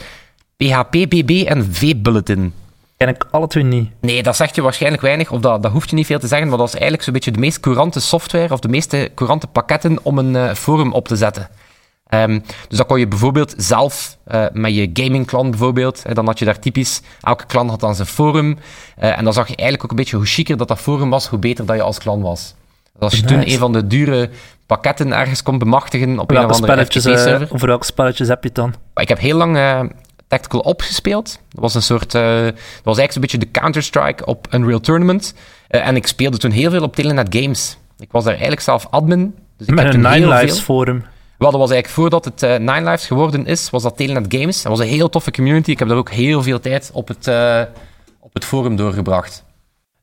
PHP, 0.56 0.90
BB 0.90 1.44
en 1.46 1.74
V-bulletin. 1.74 2.52
Ken 2.96 3.08
ik 3.08 3.26
alle 3.30 3.46
twee 3.46 3.64
niet. 3.64 3.90
Nee, 4.00 4.22
dat 4.22 4.36
zegt 4.36 4.54
je 4.54 4.62
waarschijnlijk 4.62 5.02
weinig, 5.02 5.30
of 5.30 5.40
dat, 5.40 5.62
dat 5.62 5.72
hoeft 5.72 5.90
je 5.90 5.96
niet 5.96 6.06
veel 6.06 6.18
te 6.18 6.26
zeggen, 6.26 6.48
maar 6.48 6.58
dat 6.58 6.66
is 6.66 6.72
eigenlijk 6.72 7.02
zo'n 7.02 7.12
beetje 7.12 7.30
de 7.30 7.38
meest 7.38 7.60
courante 7.60 8.00
software 8.00 8.52
of 8.52 8.60
de 8.60 8.68
meeste 8.68 9.10
courante 9.14 9.46
pakketten 9.46 9.98
om 10.02 10.18
een 10.18 10.56
forum 10.56 10.92
op 10.92 11.08
te 11.08 11.16
zetten. 11.16 11.48
Ehm, 12.08 12.40
dus 12.68 12.78
dan 12.78 12.86
kon 12.86 12.98
je 12.98 13.08
bijvoorbeeld 13.08 13.54
zelf 13.56 14.18
eh, 14.24 14.44
met 14.52 14.74
je 14.74 14.90
gaming-klan 14.92 15.50
bijvoorbeeld, 15.50 16.02
eh, 16.04 16.14
dan 16.14 16.26
had 16.26 16.38
je 16.38 16.44
daar 16.44 16.58
typisch, 16.58 17.00
elke 17.20 17.46
klan 17.46 17.68
had 17.68 17.80
dan 17.80 17.94
zijn 17.94 18.08
forum, 18.08 18.58
eh, 18.96 19.18
en 19.18 19.24
dan 19.24 19.32
zag 19.32 19.48
je 19.48 19.56
eigenlijk 19.56 19.84
ook 19.84 19.90
een 19.90 19.96
beetje 19.96 20.16
hoe 20.16 20.26
chiquer 20.26 20.56
dat 20.56 20.68
dat 20.68 20.78
forum 20.78 21.10
was, 21.10 21.26
hoe 21.26 21.38
beter 21.38 21.66
dat 21.66 21.76
je 21.76 21.82
als 21.82 21.98
klan 21.98 22.22
was. 22.22 22.54
Dus 22.92 23.02
als 23.02 23.14
je 23.14 23.22
toen 23.22 23.50
een 23.50 23.58
van 23.58 23.72
de 23.72 23.86
dure 23.86 24.30
pakketten 24.66 25.12
ergens 25.12 25.42
kon 25.42 25.58
bemachtigen 25.58 26.18
op 26.18 26.30
een 26.30 26.36
of 26.36 26.42
andere 26.42 26.62
spelletjes, 26.62 27.04
eh, 27.04 27.12
FTP-server, 27.12 27.54
over 27.54 27.66
welke 27.66 27.84
spelletjes 27.84 28.28
heb 28.28 28.42
je 28.42 28.48
het 28.48 28.56
dan? 28.56 28.74
ik 28.94 29.08
heb 29.08 29.18
heel 29.18 29.36
lang 29.36 29.58
Tactical 30.28 30.60
Ops 30.60 30.86
gespeeld. 30.86 31.40
Dat 31.48 31.60
was 31.60 31.74
een 31.74 31.82
soort... 31.82 32.12
dat 32.12 32.54
was 32.82 32.98
eigenlijk 32.98 33.12
zo'n 33.12 33.20
beetje 33.20 33.38
de 33.38 33.50
Counter-Strike 33.50 34.26
op 34.26 34.46
Unreal 34.50 34.80
Tournament. 34.80 35.34
En 35.68 35.96
ik 35.96 36.06
speelde 36.06 36.36
toen 36.38 36.50
heel 36.50 36.70
veel 36.70 36.82
op 36.82 36.96
Telenet 36.96 37.36
Games. 37.36 37.78
Ik 37.98 38.12
was 38.12 38.22
daar 38.22 38.32
eigenlijk 38.32 38.62
zelf 38.62 38.86
admin. 38.90 39.34
Dus 39.56 39.66
ik 39.66 39.74
Met 39.74 39.84
heb 39.84 39.94
een 39.94 40.00
Nine 40.00 40.28
Lives 40.28 40.52
veel... 40.52 40.62
forum. 40.62 41.04
Wel, 41.38 41.50
dat 41.50 41.60
was 41.60 41.70
eigenlijk 41.70 42.00
voordat 42.00 42.24
het 42.24 42.42
uh, 42.42 42.50
Nine 42.50 42.90
Lives 42.90 43.06
geworden 43.06 43.46
is, 43.46 43.70
was 43.70 43.82
dat 43.82 43.96
Telenet 43.96 44.26
Games. 44.28 44.62
Dat 44.62 44.72
was 44.72 44.80
een 44.80 44.92
heel 44.92 45.08
toffe 45.08 45.30
community. 45.30 45.70
Ik 45.70 45.78
heb 45.78 45.88
daar 45.88 45.96
ook 45.96 46.10
heel 46.10 46.42
veel 46.42 46.60
tijd 46.60 46.90
op 46.92 47.08
het, 47.08 47.26
uh, 47.26 47.62
op 48.20 48.34
het 48.34 48.44
forum 48.44 48.76
doorgebracht. 48.76 49.44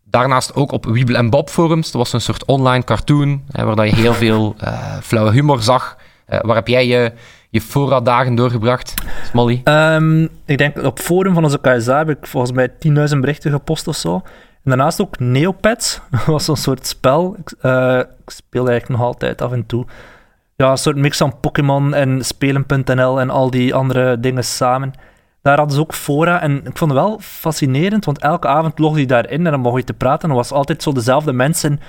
Daarnaast 0.03 0.55
ook 0.55 0.71
op 0.71 0.85
Wiebel 0.85 1.15
en 1.15 1.29
Bob 1.29 1.49
forums. 1.49 1.91
Dat 1.91 2.01
was 2.01 2.13
een 2.13 2.21
soort 2.21 2.45
online 2.45 2.83
cartoon, 2.83 3.43
waar 3.51 3.85
je 3.85 3.95
heel 3.95 4.13
veel 4.13 4.55
uh, 4.63 4.97
flauwe 5.01 5.31
humor 5.31 5.61
zag. 5.61 5.97
waar 6.25 6.55
heb 6.55 6.67
jij 6.67 6.87
je, 6.87 7.11
je 7.49 7.61
fora-dagen 7.61 8.35
doorgebracht, 8.35 8.93
Smolly? 9.29 9.61
Um, 9.63 10.29
ik 10.45 10.57
denk 10.57 10.83
op 10.83 10.99
forum 10.99 11.33
van 11.33 11.43
onze 11.43 11.59
KSA 11.59 11.97
heb 11.97 12.09
ik 12.09 12.27
volgens 12.27 12.51
mij 12.51 12.69
10.000 12.69 13.19
berichten 13.19 13.51
gepost 13.51 13.87
of 13.87 13.95
zo. 13.95 14.13
En 14.13 14.71
daarnaast 14.71 15.01
ook 15.01 15.19
Neopets. 15.19 15.99
Dat 16.11 16.25
was 16.25 16.47
een 16.47 16.55
soort 16.55 16.87
spel. 16.87 17.35
Ik, 17.39 17.51
ik 17.51 18.29
speel 18.29 18.67
eigenlijk 18.67 18.89
nog 18.89 19.01
altijd 19.01 19.41
af 19.41 19.51
en 19.51 19.65
toe 19.65 19.85
ja, 20.55 20.71
een 20.71 20.77
soort 20.77 20.95
mix 20.95 21.17
van 21.17 21.39
Pokémon 21.39 21.93
en 21.93 22.25
Spelen.nl 22.25 23.19
en 23.19 23.29
al 23.29 23.49
die 23.49 23.73
andere 23.73 24.19
dingen 24.19 24.43
samen. 24.43 24.93
Daar 25.41 25.57
hadden 25.57 25.75
ze 25.75 25.81
ook 25.81 25.93
fora 25.93 26.41
en 26.41 26.65
ik 26.65 26.77
vond 26.77 26.91
het 26.91 26.99
wel 26.99 27.17
fascinerend, 27.21 28.05
want 28.05 28.19
elke 28.19 28.47
avond 28.47 28.79
logde 28.79 28.99
je 28.99 29.05
daarin 29.05 29.45
en 29.45 29.51
dan 29.51 29.59
mocht 29.59 29.77
je 29.77 29.83
te 29.83 29.93
praten. 29.93 30.23
En 30.23 30.29
er 30.29 30.35
was 30.35 30.51
altijd 30.51 30.83
zo 30.83 30.91
dezelfde 30.91 31.33
mensen 31.33 31.79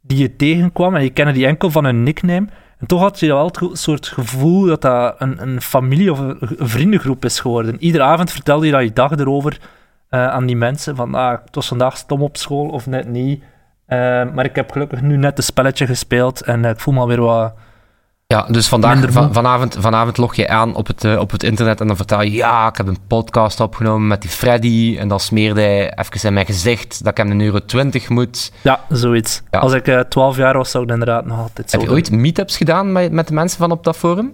die 0.00 0.18
je 0.18 0.36
tegenkwam 0.36 0.96
en 0.96 1.02
je 1.02 1.10
kende 1.10 1.32
die 1.32 1.46
enkel 1.46 1.70
van 1.70 1.84
hun 1.84 2.02
nickname. 2.02 2.46
En 2.78 2.86
toch 2.86 3.00
had 3.00 3.20
je 3.20 3.26
wel 3.26 3.44
het 3.44 3.78
soort 3.78 4.06
gevoel 4.06 4.66
dat 4.66 4.82
dat 4.82 5.14
een, 5.18 5.42
een 5.42 5.60
familie 5.60 6.12
of 6.12 6.18
een, 6.18 6.38
vriendengroep 6.58 7.24
is 7.24 7.40
geworden. 7.40 7.76
Iedere 7.78 8.04
avond 8.04 8.32
vertelde 8.32 8.66
je 8.66 8.72
dat 8.72 8.82
je 8.82 8.92
dag 8.92 9.10
erover 9.10 9.60
uh, 10.10 10.28
aan 10.28 10.46
die 10.46 10.56
mensen. 10.56 10.96
Van, 10.96 11.14
ah, 11.14 11.38
was 11.50 11.68
vandaag 11.68 11.96
stom 11.96 12.22
op 12.22 12.36
school 12.36 12.68
of 12.68 12.86
net 12.86 13.08
niet. 13.08 13.42
Uh, 13.42 13.46
maar 14.32 14.44
ik 14.44 14.54
heb 14.54 14.70
gelukkig 14.70 15.00
nu 15.00 15.16
net 15.16 15.38
een 15.38 15.44
spelletje 15.44 15.86
gespeeld 15.86 16.42
en 16.42 16.62
uh, 16.62 16.70
ik 16.70 16.80
voel 16.80 16.94
me 16.94 17.00
alweer 17.00 17.20
wat 17.20 17.54
ja, 18.30 18.46
dus 18.48 18.68
vandaag, 18.68 19.12
van, 19.12 19.32
vanavond, 19.32 19.76
vanavond 19.78 20.16
log 20.16 20.34
je 20.34 20.48
aan 20.48 20.74
op 20.74 20.86
het, 20.86 21.04
uh, 21.04 21.18
op 21.18 21.30
het 21.30 21.42
internet 21.42 21.80
en 21.80 21.86
dan 21.86 21.96
vertel 21.96 22.22
je... 22.22 22.32
Ja, 22.32 22.68
ik 22.68 22.76
heb 22.76 22.86
een 22.86 23.06
podcast 23.06 23.60
opgenomen 23.60 24.06
met 24.06 24.20
die 24.20 24.30
Freddy. 24.30 24.96
En 24.98 25.08
dan 25.08 25.20
smeerde 25.20 25.60
hij 25.60 25.94
even 25.94 26.28
in 26.28 26.32
mijn 26.32 26.46
gezicht 26.46 26.98
dat 27.04 27.10
ik 27.12 27.16
hem 27.16 27.30
een 27.30 27.40
euro 27.40 27.64
20 27.64 28.08
moet. 28.08 28.52
Ja, 28.62 28.80
zoiets. 28.88 29.42
Ja. 29.50 29.58
Als 29.58 29.72
ik 29.72 29.88
uh, 29.88 29.98
eh, 29.98 30.06
12 30.06 30.36
jaar 30.36 30.56
was, 30.56 30.70
zou 30.70 30.84
ik 30.84 30.90
inderdaad 30.90 31.24
nog 31.24 31.38
altijd 31.38 31.70
zo 31.70 31.78
Heb 31.78 31.86
je 31.86 31.92
ooit 31.92 32.10
meetups 32.10 32.56
gedaan 32.56 32.92
met, 32.92 33.12
met 33.12 33.28
de 33.28 33.34
mensen 33.34 33.58
van 33.58 33.70
op 33.70 33.84
dat 33.84 33.96
forum? 33.96 34.32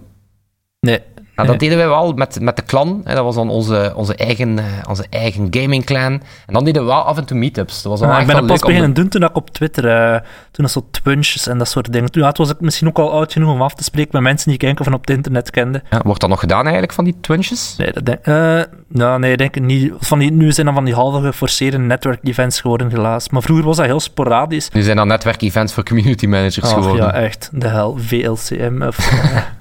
Nee. 0.79 1.01
Nou, 1.37 1.49
dat 1.49 1.59
deden 1.59 1.77
wij 1.77 1.87
wel 1.87 2.13
met, 2.13 2.39
met 2.41 2.55
de 2.55 2.63
clan. 2.63 3.01
Hè. 3.03 3.13
Dat 3.15 3.23
was 3.23 3.35
dan 3.35 3.49
onze, 3.49 3.93
onze, 3.95 4.15
eigen, 4.15 4.57
uh, 4.57 4.63
onze 4.89 5.05
eigen 5.09 5.47
gaming 5.51 5.85
clan. 5.85 6.21
En 6.45 6.53
dan 6.53 6.65
deden 6.65 6.81
we 6.81 6.87
wel 6.87 7.01
af 7.01 7.17
en 7.17 7.25
toe 7.25 7.37
meetups. 7.37 7.81
Dat 7.81 7.91
was 7.91 7.99
dan 7.99 8.09
ja, 8.09 8.19
ik 8.19 8.27
ben 8.27 8.45
pas 8.45 8.59
beginnen 8.61 8.93
doen 8.93 9.07
toen 9.07 9.23
ik 9.23 9.35
op 9.35 9.49
Twitter, 9.49 9.85
uh, 9.85 10.19
toen 10.51 10.65
dat 10.65 10.71
zo 10.71 10.87
twunches 10.91 11.47
en 11.47 11.57
dat 11.57 11.67
soort 11.67 11.93
dingen. 11.93 12.11
Toen 12.11 12.23
ja, 12.23 12.31
was 12.33 12.49
ik 12.49 12.59
misschien 12.59 12.87
ook 12.87 12.99
al 12.99 13.11
oud 13.11 13.31
genoeg 13.31 13.51
om 13.51 13.61
af 13.61 13.73
te 13.73 13.83
spreken 13.83 14.11
met 14.13 14.21
mensen 14.21 14.49
die 14.49 14.59
ik 14.59 14.67
enkel 14.67 14.83
van 14.83 14.93
op 14.93 14.99
het 14.99 15.09
internet 15.09 15.49
kende. 15.49 15.81
Ja, 15.89 16.01
wordt 16.03 16.21
dat 16.21 16.29
nog 16.29 16.39
gedaan 16.39 16.63
eigenlijk, 16.63 16.93
van 16.93 17.03
die 17.03 17.17
twunches? 17.21 17.75
Nee, 17.77 17.91
dat 17.91 18.05
denk, 18.05 18.27
uh, 18.27 18.61
nou, 18.87 19.19
nee, 19.19 19.37
denk 19.37 19.55
ik 19.55 19.63
niet. 19.63 19.93
Van 19.99 20.19
die, 20.19 20.31
nu 20.31 20.51
zijn 20.51 20.65
dan 20.65 20.75
van 20.75 20.85
die 20.85 20.93
halve 20.93 21.21
geforceerde 21.21 21.77
netwerk-events 21.77 22.61
geworden, 22.61 22.89
helaas. 22.89 23.29
Maar 23.29 23.41
vroeger 23.41 23.65
was 23.65 23.77
dat 23.77 23.85
heel 23.85 23.99
sporadisch. 23.99 24.69
Nu 24.69 24.81
zijn 24.81 24.97
dat 24.97 25.05
netwerk-events 25.05 25.73
voor 25.73 25.83
community 25.83 26.25
managers 26.25 26.61
Ach, 26.61 26.73
geworden. 26.73 27.05
ja, 27.05 27.13
echt. 27.13 27.49
De 27.53 27.67
hel, 27.67 27.97
VLCM. 27.97 28.81
Of, 28.81 28.97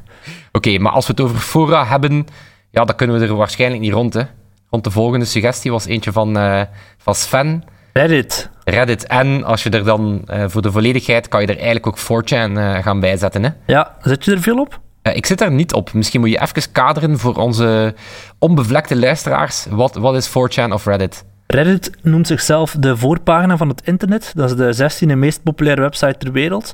Oké, 0.57 0.79
maar 0.79 0.93
als 0.93 1.07
we 1.07 1.13
het 1.13 1.21
over 1.21 1.39
fora 1.39 1.87
hebben, 1.87 2.27
ja, 2.71 2.85
dan 2.85 2.97
kunnen 2.97 3.19
we 3.19 3.27
er 3.27 3.35
waarschijnlijk 3.35 3.83
niet 3.83 3.93
rond. 3.93 4.15
Hè. 4.15 4.23
Rond 4.71 4.85
de 4.85 4.91
volgende 4.91 5.25
suggestie 5.25 5.71
was 5.71 5.87
eentje 5.87 6.13
van, 6.13 6.39
uh, 6.39 6.63
van 6.99 7.15
Sven. 7.15 7.65
Reddit. 7.93 8.51
Reddit. 8.65 9.07
En 9.07 9.45
als 9.45 9.63
je 9.63 9.71
er 9.71 9.85
dan 9.85 10.23
uh, 10.31 10.45
voor 10.47 10.63
de 10.63 10.73
volledigheid 10.73 11.29
kan 11.29 11.41
je 11.41 11.47
er 11.47 11.57
eigenlijk 11.59 11.87
ook 11.87 11.99
4chan 11.99 12.51
uh, 12.51 12.75
gaan 12.79 13.01
bijzetten. 13.01 13.43
Hè? 13.43 13.51
Ja, 13.67 13.97
zet 14.01 14.25
je 14.25 14.33
er 14.33 14.41
veel 14.41 14.61
op? 14.61 14.81
ik 15.03 15.27
zit 15.27 15.41
er 15.41 15.51
niet 15.51 15.73
op. 15.73 15.93
Misschien 15.93 16.21
moet 16.21 16.31
je 16.31 16.41
even 16.41 16.73
kaderen 16.73 17.19
voor 17.19 17.35
onze 17.35 17.95
onbevlekte 18.39 18.97
luisteraars. 18.97 19.67
Wat, 19.71 19.95
wat 19.95 20.15
is 20.15 20.29
4chan 20.29 20.73
of 20.73 20.87
Reddit? 20.87 21.25
Reddit 21.47 21.91
noemt 22.03 22.27
zichzelf 22.27 22.77
de 22.79 22.97
voorpagina 22.97 23.57
van 23.57 23.69
het 23.69 23.83
internet. 23.85 24.33
Dat 24.35 24.51
is 24.51 24.77
de 24.77 25.07
16e 25.07 25.19
meest 25.19 25.43
populaire 25.43 25.83
website 25.83 26.19
ter 26.19 26.33
wereld. 26.33 26.73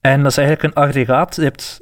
En 0.00 0.22
dat 0.22 0.30
is 0.30 0.36
eigenlijk 0.36 0.76
een 0.76 0.82
aggregaat. 0.82 1.36
Je 1.36 1.42
hebt 1.42 1.80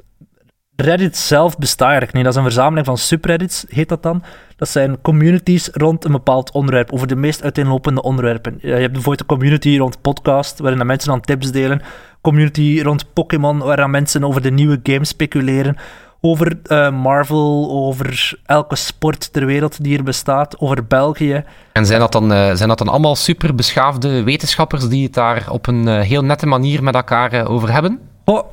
Reddit 0.81 1.17
zelf 1.17 1.57
bestaat 1.57 1.87
eigenlijk 1.87 2.13
niet. 2.13 2.23
Dat 2.23 2.33
is 2.33 2.39
een 2.39 2.45
verzameling 2.45 2.85
van 2.85 2.97
subreddits, 2.97 3.65
heet 3.69 3.89
dat 3.89 4.03
dan. 4.03 4.23
Dat 4.55 4.69
zijn 4.69 5.01
communities 5.01 5.69
rond 5.73 6.05
een 6.05 6.11
bepaald 6.11 6.51
onderwerp, 6.51 6.91
over 6.91 7.07
de 7.07 7.15
meest 7.15 7.43
uiteenlopende 7.43 8.01
onderwerpen. 8.01 8.57
Je 8.61 8.71
hebt 8.71 8.91
bijvoorbeeld 8.91 9.19
een 9.19 9.37
community 9.37 9.77
rond 9.77 10.01
podcast, 10.01 10.59
waarin 10.59 10.85
mensen 10.85 11.09
dan 11.09 11.21
tips 11.21 11.51
delen. 11.51 11.81
Community 12.21 12.81
rond 12.83 13.13
Pokémon, 13.13 13.57
waarin 13.57 13.89
mensen 13.89 14.23
over 14.23 14.41
de 14.41 14.51
nieuwe 14.51 14.79
game 14.83 15.05
speculeren. 15.05 15.77
Over 16.21 16.59
uh, 16.67 16.91
Marvel, 16.91 17.69
over 17.71 18.33
elke 18.45 18.75
sport 18.75 19.33
ter 19.33 19.45
wereld 19.45 19.83
die 19.83 19.97
er 19.97 20.03
bestaat, 20.03 20.59
over 20.59 20.85
België. 20.85 21.43
En 21.73 21.85
zijn 21.85 21.99
dat 21.99 22.11
dan, 22.11 22.31
uh, 22.31 22.53
zijn 22.53 22.69
dat 22.69 22.77
dan 22.77 22.87
allemaal 22.87 23.15
super 23.15 23.55
beschaafde 23.55 24.23
wetenschappers 24.23 24.87
die 24.87 25.03
het 25.03 25.13
daar 25.13 25.47
op 25.49 25.67
een 25.67 25.87
uh, 25.87 25.99
heel 25.99 26.23
nette 26.23 26.45
manier 26.45 26.83
met 26.83 26.95
elkaar 26.95 27.47
over 27.47 27.71
hebben? 27.71 27.99
Oh, 28.25 28.43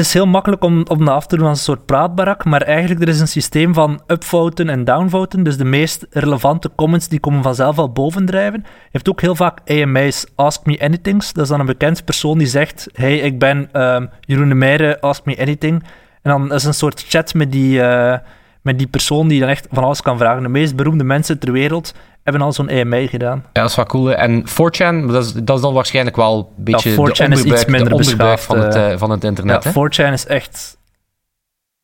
het 0.00 0.08
is 0.08 0.14
heel 0.14 0.26
makkelijk 0.26 0.64
om, 0.64 0.84
om 0.88 1.08
af 1.08 1.26
te 1.26 1.36
doen 1.36 1.46
als 1.46 1.58
een 1.58 1.64
soort 1.64 1.86
praatbarak, 1.86 2.44
maar 2.44 2.62
eigenlijk 2.62 3.02
er 3.02 3.08
is 3.08 3.20
een 3.20 3.28
systeem 3.28 3.74
van 3.74 4.02
upvoten 4.06 4.68
en 4.68 4.84
downvoten. 4.84 5.42
Dus 5.42 5.56
de 5.56 5.64
meest 5.64 6.06
relevante 6.10 6.70
comments 6.76 7.08
die 7.08 7.20
komen 7.20 7.42
vanzelf 7.42 7.78
al 7.78 7.92
bovendrijven. 7.92 8.60
Je 8.64 8.88
hebt 8.90 9.08
ook 9.08 9.20
heel 9.20 9.34
vaak 9.34 9.58
AMA's, 9.70 10.26
Ask 10.34 10.66
Me 10.66 10.80
Anythings. 10.80 11.32
Dat 11.32 11.42
is 11.42 11.50
dan 11.50 11.60
een 11.60 11.66
bekend 11.66 12.04
persoon 12.04 12.38
die 12.38 12.46
zegt, 12.46 12.88
hey, 12.92 13.18
ik 13.18 13.38
ben 13.38 13.82
um, 13.82 14.10
Jeroen 14.20 14.48
de 14.48 14.54
Meijeren, 14.54 15.00
Ask 15.00 15.24
Me 15.24 15.38
Anything. 15.40 15.82
En 16.22 16.30
dan 16.30 16.52
is 16.52 16.64
een 16.64 16.74
soort 16.74 17.04
chat 17.08 17.34
met 17.34 17.52
die, 17.52 17.80
uh, 17.80 18.16
met 18.62 18.78
die 18.78 18.88
persoon 18.88 19.28
die 19.28 19.40
dan 19.40 19.48
echt 19.48 19.66
van 19.70 19.84
alles 19.84 20.02
kan 20.02 20.18
vragen. 20.18 20.42
De 20.42 20.48
meest 20.48 20.76
beroemde 20.76 21.04
mensen 21.04 21.38
ter 21.38 21.52
wereld 21.52 21.94
hebben 22.22 22.42
al 22.42 22.52
zo'n 22.52 22.68
EMA 22.68 23.06
gedaan. 23.06 23.44
Ja, 23.52 23.60
dat 23.60 23.70
is 23.70 23.76
wel 23.76 23.84
cool. 23.84 24.14
En 24.14 24.44
4chan, 24.48 25.06
dat 25.06 25.24
is, 25.24 25.32
dat 25.32 25.56
is 25.56 25.62
dan 25.62 25.74
waarschijnlijk 25.74 26.16
wel 26.16 26.52
een 26.56 26.64
beetje 26.64 26.90
ja, 26.90 26.96
4chan 26.96 27.28
de 27.28 27.34
is 27.34 27.42
iets 27.42 27.64
minder 27.64 27.96
beschaafd, 27.96 28.44
van 28.44 28.58
het, 28.58 28.76
uh, 28.76 28.92
van 28.96 29.10
het 29.10 29.24
internet. 29.24 29.64
Ja, 29.64 29.72
4chan 29.72 30.12
is 30.12 30.26
echt... 30.26 30.78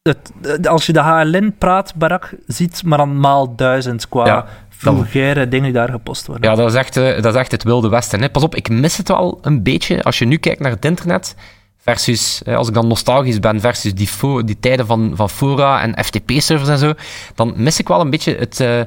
Het, 0.03 0.69
als 0.69 0.87
je 0.87 0.93
de 0.93 1.01
HLN-praat, 1.01 1.95
Barak, 1.95 2.35
ziet, 2.47 2.83
maar 2.85 2.99
dan 2.99 3.21
maal 3.21 3.55
duizend 3.57 4.09
qua 4.09 4.27
ja, 4.27 4.47
vulgaire 4.69 5.49
dingen 5.49 5.65
die 5.65 5.75
daar 5.75 5.91
gepost 5.91 6.27
worden. 6.27 6.51
Ja, 6.51 6.57
dat 6.57 6.71
is 6.71 6.75
echt, 6.75 6.97
uh, 6.97 7.23
dat 7.23 7.35
is 7.35 7.41
echt 7.41 7.51
het 7.51 7.63
wilde 7.63 7.89
westen. 7.89 8.21
Hè. 8.21 8.31
Pas 8.31 8.43
op, 8.43 8.55
ik 8.55 8.69
mis 8.69 8.97
het 8.97 9.09
wel 9.09 9.39
een 9.43 9.63
beetje. 9.63 10.03
Als 10.03 10.19
je 10.19 10.25
nu 10.25 10.37
kijkt 10.37 10.61
naar 10.61 10.71
het 10.71 10.85
internet 10.85 11.35
versus, 11.79 12.43
als 12.47 12.69
ik 12.69 12.75
dan 12.75 12.87
nostalgisch 12.87 13.41
ben, 13.41 13.61
versus 13.61 13.95
die, 13.95 14.45
die 14.45 14.59
tijden 14.61 14.87
van, 14.87 15.13
van 15.15 15.31
fora 15.31 15.83
en 15.83 16.05
FTP-servers 16.05 16.69
en 16.69 16.79
zo, 16.79 16.93
dan 17.35 17.53
mis 17.57 17.79
ik 17.79 17.89
wel 17.89 18.01
een 18.01 18.11
beetje 18.11 18.37
het... 18.37 18.61
Uh, 18.61 18.81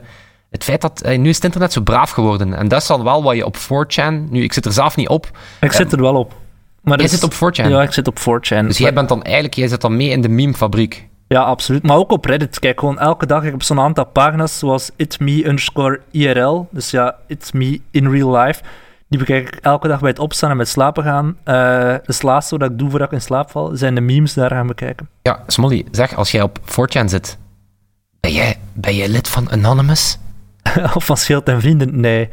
het 0.49 0.63
feit 0.63 0.81
dat 0.81 1.03
uh, 1.05 1.17
nu 1.17 1.29
is 1.29 1.35
het 1.35 1.45
internet 1.45 1.73
zo 1.73 1.81
braaf 1.81 2.11
geworden. 2.11 2.53
En 2.53 2.67
dat 2.67 2.81
is 2.81 2.87
dan 2.87 3.03
wel 3.03 3.23
wat 3.23 3.35
je 3.35 3.45
op 3.45 3.57
4chan. 3.57 4.29
Nu, 4.29 4.43
ik 4.43 4.53
zit 4.53 4.65
er 4.65 4.73
zelf 4.73 4.95
niet 4.95 5.07
op. 5.07 5.31
Ik 5.61 5.71
zit 5.71 5.91
er 5.91 6.01
wel 6.01 6.15
op. 6.15 6.33
Maar 6.81 6.99
jij 6.99 7.07
zit 7.07 7.23
op 7.23 7.33
4chan? 7.33 7.69
Ja, 7.69 7.81
ik 7.81 7.93
zit 7.93 8.07
op 8.07 8.19
4chan. 8.19 8.65
Dus 8.65 8.77
jij 8.77 8.93
bent 8.93 9.09
dan 9.09 9.23
eigenlijk, 9.23 9.55
jij 9.55 9.67
zit 9.67 9.81
dan 9.81 9.97
mee 9.97 10.09
in 10.09 10.21
de 10.21 10.29
meme-fabriek. 10.29 11.07
Ja, 11.27 11.41
absoluut. 11.41 11.83
Maar 11.83 11.97
ook 11.97 12.11
op 12.11 12.25
Reddit. 12.25 12.59
Kijk, 12.59 12.79
gewoon 12.79 12.99
elke 12.99 13.25
dag. 13.25 13.43
Ik 13.43 13.51
heb 13.51 13.63
zo'n 13.63 13.79
aantal 13.79 14.05
pagina's 14.05 14.59
zoals 14.59 14.89
itme 14.95 15.47
underscore 15.47 16.01
IRL. 16.11 16.67
Dus 16.71 16.91
ja, 16.91 17.15
it's 17.27 17.51
me 17.51 17.81
in 17.91 18.11
real 18.11 18.37
life. 18.37 18.61
Die 19.09 19.19
bekijk 19.19 19.47
ik 19.47 19.59
elke 19.61 19.87
dag 19.87 19.99
bij 19.99 20.09
het 20.09 20.19
opstaan 20.19 20.49
en 20.49 20.57
met 20.57 20.67
slapen 20.67 21.03
gaan. 21.03 21.37
Uh, 21.45 21.95
het 22.03 22.23
laatste 22.23 22.57
wat 22.57 22.71
ik 22.71 22.77
doe 22.77 22.89
voordat 22.89 23.07
ik 23.07 23.13
in 23.13 23.21
slaap 23.21 23.51
val, 23.51 23.71
zijn 23.73 23.95
de 23.95 24.01
memes 24.01 24.33
daar 24.33 24.49
gaan 24.49 24.67
bekijken. 24.67 25.09
Ja, 25.21 25.43
Smolly, 25.47 25.85
zeg, 25.91 26.15
als 26.15 26.31
jij 26.31 26.41
op 26.41 26.59
4chan 26.65 27.05
zit, 27.05 27.37
ben 28.19 28.31
jij, 28.31 28.57
ben 28.73 28.95
jij 28.95 29.07
lid 29.07 29.27
van 29.27 29.51
Anonymous? 29.51 30.17
of 30.95 31.05
van 31.05 31.17
Schild 31.17 31.47
en 31.47 31.61
Vrienden, 31.61 31.99
nee. 31.99 32.29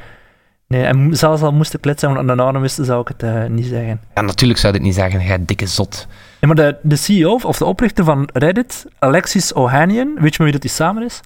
Nee, 0.69 0.85
en 0.85 1.17
zelfs 1.17 1.43
al 1.43 1.53
moest 1.53 1.75
ik 1.75 1.85
lid 1.85 2.01
zijn 2.01 2.15
van 2.15 2.31
Anonymous, 2.31 2.75
zou 2.75 3.01
ik 3.01 3.09
het 3.09 3.23
uh, 3.23 3.45
niet 3.45 3.67
zeggen. 3.67 4.01
Ja, 4.15 4.21
natuurlijk 4.21 4.59
zou 4.59 4.73
ik 4.73 4.79
het 4.79 4.89
niet 4.89 4.97
zeggen, 4.97 5.25
jij 5.25 5.45
dikke 5.45 5.67
zot. 5.67 6.07
Ja, 6.41 6.47
maar 6.47 6.57
de, 6.57 6.77
de 6.83 6.97
CEO 6.97 7.39
of 7.43 7.59
de 7.59 7.65
oprichter 7.65 8.05
van 8.05 8.29
Reddit, 8.33 8.87
Alexis 8.99 9.55
Ohanian, 9.55 10.15
weet 10.15 10.35
je 10.35 10.43
met 10.43 10.53
wie 10.53 10.53
dat 10.53 10.63
hij 10.63 10.71
samen 10.71 11.03
is? 11.03 11.21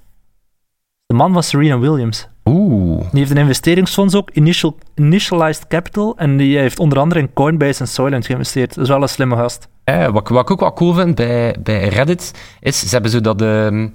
De 1.07 1.15
man 1.15 1.33
van 1.33 1.43
Serena 1.43 1.79
Williams. 1.79 2.29
Oeh. 2.45 3.01
Die 3.11 3.19
heeft 3.19 3.31
een 3.31 3.37
investeringsfonds 3.37 4.15
ook, 4.15 4.31
Initial, 4.31 4.79
Initialized 4.95 5.67
Capital, 5.67 6.17
en 6.17 6.37
die 6.37 6.59
heeft 6.59 6.79
onder 6.79 6.99
andere 6.99 7.21
in 7.21 7.33
Coinbase 7.33 7.81
en 7.81 7.89
Soylent 7.89 8.27
geïnvesteerd. 8.27 8.75
Dat 8.75 8.85
is 8.85 8.91
wel 8.91 9.03
een 9.03 9.09
slimme 9.09 9.37
gast. 9.37 9.69
Ja, 9.85 10.13
wat, 10.13 10.29
wat 10.29 10.43
ik 10.43 10.51
ook 10.51 10.61
wel 10.61 10.73
cool 10.73 10.93
vind 10.93 11.15
bij, 11.15 11.57
bij 11.63 11.89
Reddit, 11.89 12.33
is 12.61 12.81
ze 12.81 12.89
hebben 12.89 13.11
zo 13.11 13.21
dat, 13.21 13.43
uh, 13.43 13.87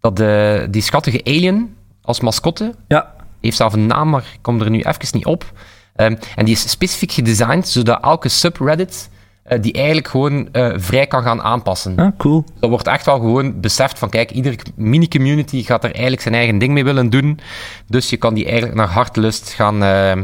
dat 0.00 0.16
de, 0.16 0.66
die 0.70 0.82
schattige 0.82 1.24
alien 1.24 1.76
als 2.02 2.20
mascotte. 2.20 2.74
Ja. 2.88 3.14
Heeft 3.40 3.56
zelf 3.56 3.72
een 3.72 3.86
naam, 3.86 4.08
maar 4.08 4.24
ik 4.32 4.38
kom 4.42 4.60
er 4.60 4.70
nu 4.70 4.80
even 4.80 5.08
niet 5.12 5.26
op. 5.26 5.52
Um, 5.96 6.18
en 6.36 6.44
die 6.44 6.54
is 6.54 6.70
specifiek 6.70 7.12
gedesigned 7.12 7.68
zodat 7.68 8.02
elke 8.02 8.28
subreddit 8.28 9.10
uh, 9.46 9.62
die 9.62 9.72
eigenlijk 9.72 10.08
gewoon 10.08 10.48
uh, 10.52 10.72
vrij 10.76 11.06
kan 11.06 11.22
gaan 11.22 11.42
aanpassen. 11.42 11.96
Ah, 11.96 12.12
cool. 12.18 12.44
Dat 12.60 12.70
wordt 12.70 12.86
echt 12.86 13.06
wel 13.06 13.18
gewoon 13.18 13.60
beseft 13.60 13.98
van, 13.98 14.08
kijk, 14.08 14.30
iedere 14.30 14.58
mini-community 14.76 15.62
gaat 15.62 15.84
er 15.84 15.90
eigenlijk 15.90 16.22
zijn 16.22 16.34
eigen 16.34 16.58
ding 16.58 16.72
mee 16.72 16.84
willen 16.84 17.10
doen. 17.10 17.40
Dus 17.86 18.10
je 18.10 18.16
kan 18.16 18.34
die 18.34 18.44
eigenlijk 18.44 18.74
naar 18.74 18.88
hartelust 18.88 19.52
gaan, 19.52 19.74
uh, 19.82 20.22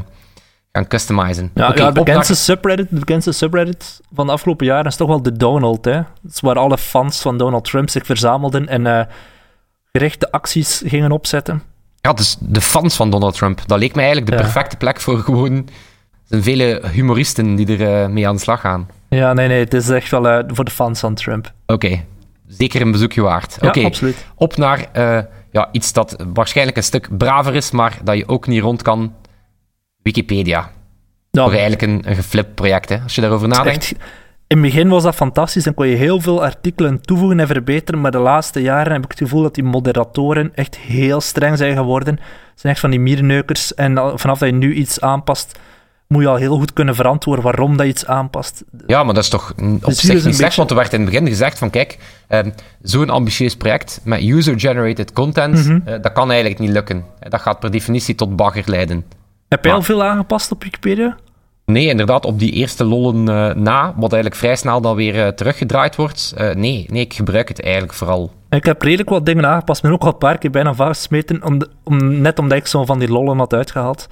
gaan 0.73 0.87
customizen. 0.89 1.51
Ja, 1.55 1.73
de, 1.73 1.93
bekendste 1.93 2.33
naar- 2.33 2.43
subreddit, 2.43 2.87
de 2.91 2.99
bekendste 2.99 3.33
subreddit 3.33 4.01
van 4.15 4.27
de 4.27 4.33
afgelopen 4.33 4.67
jaren 4.67 4.87
is 4.87 4.97
toch 4.97 5.09
wel 5.09 5.23
de 5.23 5.37
Donald. 5.37 5.85
Hè? 5.85 5.95
Dat 5.95 6.33
is 6.33 6.41
waar 6.41 6.59
alle 6.59 6.79
fans 6.79 7.21
van 7.21 7.39
Donald 7.39 7.65
Trump 7.65 7.91
zich 7.91 8.07
verzamelden 8.07 8.69
en 8.69 8.87
eh, 8.87 9.07
gerichte 9.93 10.31
acties 10.33 10.83
gingen 10.87 11.11
opzetten. 11.13 11.63
Ja, 12.01 12.13
dus 12.13 12.37
de 12.41 12.61
fans 12.61 12.97
van 12.97 13.11
Donald 13.11 13.35
Trump. 13.35 13.63
Dat 13.67 13.79
leek 13.79 13.95
mij 13.95 14.05
eigenlijk 14.05 14.37
de 14.37 14.43
perfecte 14.43 14.77
plek 14.77 15.01
voor 15.01 15.19
gewoon... 15.19 15.69
Zijn 16.25 16.43
vele 16.43 16.83
humoristen 16.93 17.55
die 17.55 17.77
er 17.79 18.03
eh, 18.03 18.09
mee 18.09 18.29
aan 18.29 18.35
de 18.35 18.41
slag 18.41 18.61
gaan. 18.61 18.89
Ja, 19.09 19.33
nee, 19.33 19.49
nee, 19.49 19.59
het 19.61 19.75
is 19.75 19.89
echt 19.89 20.11
wel 20.11 20.29
eh, 20.29 20.45
voor 20.47 20.65
de 20.65 20.71
fans 20.71 21.01
van 21.01 21.15
Trump. 21.15 21.53
Oké, 21.67 22.05
zeker 22.47 22.81
een 22.81 22.91
bezoekje 22.91 23.23
waard. 23.23 23.57
Ja, 23.61 23.69
Oké, 23.69 23.85
absoluut. 23.85 24.27
op 24.35 24.57
naar 24.57 24.87
eh, 24.93 25.19
ja, 25.53 25.69
iets 25.73 25.93
dat 25.93 26.25
waarschijnlijk 26.33 26.77
een 26.77 26.83
stuk 26.83 27.17
braver 27.19 27.55
is, 27.55 27.71
maar 27.71 27.99
dat 28.05 28.17
je 28.17 28.29
ook 28.29 28.47
niet 28.47 28.63
rond 28.63 28.83
kan. 28.83 29.15
Wikipedia. 30.03 30.59
Ja, 31.31 31.43
Toch 31.43 31.51
eigenlijk 31.53 31.83
een, 31.83 32.03
een 32.09 32.15
geflipt 32.15 32.55
project, 32.55 32.89
hè, 32.89 33.01
als 33.03 33.15
je 33.15 33.21
daarover 33.21 33.49
nadenkt. 33.49 33.93
echt- 33.93 34.03
in 34.49 34.57
het 34.57 34.61
begin 34.67 34.89
was 34.89 35.03
dat 35.03 35.15
fantastisch 35.15 35.67
en 35.67 35.75
kon 35.75 35.87
je 35.89 35.97
heel 35.97 36.21
veel 36.21 36.43
artikelen 36.45 37.01
toevoegen 37.01 37.41
en 37.41 37.47
verbeteren, 37.47 38.01
maar 38.01 38.11
de 38.11 38.19
laatste 38.19 38.63
jaren 38.63 38.93
heb 38.93 39.05
ik 39.05 39.11
het 39.11 39.19
gevoel 39.19 39.43
dat 39.43 39.55
die 39.55 39.65
moderatoren 39.65 40.53
echt 40.55 40.77
heel 40.77 41.21
streng 41.21 41.59
zijn 41.59 41.77
geworden. 41.77 42.15
Het 42.15 42.61
zijn 42.61 42.73
echt 42.73 42.81
van 42.81 42.91
die 42.91 43.01
mierenneukers 43.01 43.75
en 43.75 44.13
vanaf 44.19 44.39
dat 44.39 44.49
je 44.49 44.55
nu 44.55 44.75
iets 44.75 45.01
aanpast, 45.01 45.59
moet 46.07 46.23
je 46.23 46.29
al 46.29 46.37
heel 46.37 46.57
goed 46.57 46.73
kunnen 46.73 46.95
verantwoorden 46.95 47.45
waarom 47.45 47.77
dat 47.77 47.87
je 47.87 47.93
iets 47.93 48.07
aanpast. 48.07 48.65
Ja, 48.87 49.05
maar 49.05 49.15
dat 49.15 49.23
is 49.23 49.29
toch 49.31 49.53
mm, 49.57 49.75
op 49.75 49.85
Dus 49.85 50.01
zich 50.01 50.15
niet 50.15 50.17
een 50.17 50.23
slecht, 50.23 50.39
beetje- 50.41 50.57
want 50.57 50.71
er 50.71 50.77
werd 50.77 50.93
in 50.93 51.01
het 51.01 51.11
begin 51.11 51.27
gezegd 51.29 51.59
van 51.59 51.71
kijk, 51.71 51.99
ehm, 52.29 52.51
zo'n 52.83 53.11
ambitieus 53.11 53.57
project 53.57 54.01
met 54.05 54.23
user-generated 54.23 55.13
content, 55.13 55.55
Mhm. 55.67 55.81
eh, 55.85 56.03
dat 56.03 56.13
kan 56.13 56.31
eigenlijk 56.31 56.61
niet 56.61 56.71
lukken. 56.71 57.05
Dat 57.29 57.41
gaat 57.41 57.61
per 57.61 57.71
definitie 57.71 58.15
tot 58.15 58.37
bagger 58.37 58.63
leiden. 58.67 59.05
Heb 59.49 59.65
jij 59.65 59.75
al 59.75 59.83
veel 59.83 60.05
aangepast 60.05 60.53
op 60.53 60.63
Wikipedia? 60.63 61.17
Nee, 61.69 61.87
inderdaad, 61.87 62.25
op 62.25 62.39
die 62.39 62.53
eerste 62.53 62.85
lollen 62.85 63.29
eh, 63.29 63.55
na, 63.55 63.93
wat 63.97 64.13
eigenlijk 64.13 64.35
vrij 64.41 64.57
snel 64.57 64.81
dan 64.81 64.97
weer 64.97 65.21
eh, 65.25 65.29
teruggedraaid 65.29 65.97
wordt. 65.97 66.33
eh, 66.37 66.55
nee, 66.55 66.87
nee, 66.91 67.03
ik 67.03 67.15
gebruik 67.15 67.49
het 67.49 67.63
eigenlijk 67.63 67.93
vooral. 67.95 68.31
Ik 68.51 68.65
heb 68.65 68.83
redelijk 68.83 69.09
wat 69.09 69.27
dingen 69.27 69.47
aangepast, 69.47 69.83
maar 69.83 69.93
ook 69.93 70.03
al 70.03 70.09
een 70.09 70.19
paar 70.19 70.39
keer 70.39 70.51
bijna 70.51 70.75
vastgesmeten, 70.75 71.45
om 71.45 71.59
de- 71.59 71.69
om, 71.85 72.21
net 72.21 72.39
omdat 72.39 72.59
ik 72.59 72.67
zo 72.67 72.85
van 72.85 72.99
die 72.99 73.09
lollen 73.09 73.39
had 73.39 73.53
uitgehaald. 73.53 74.07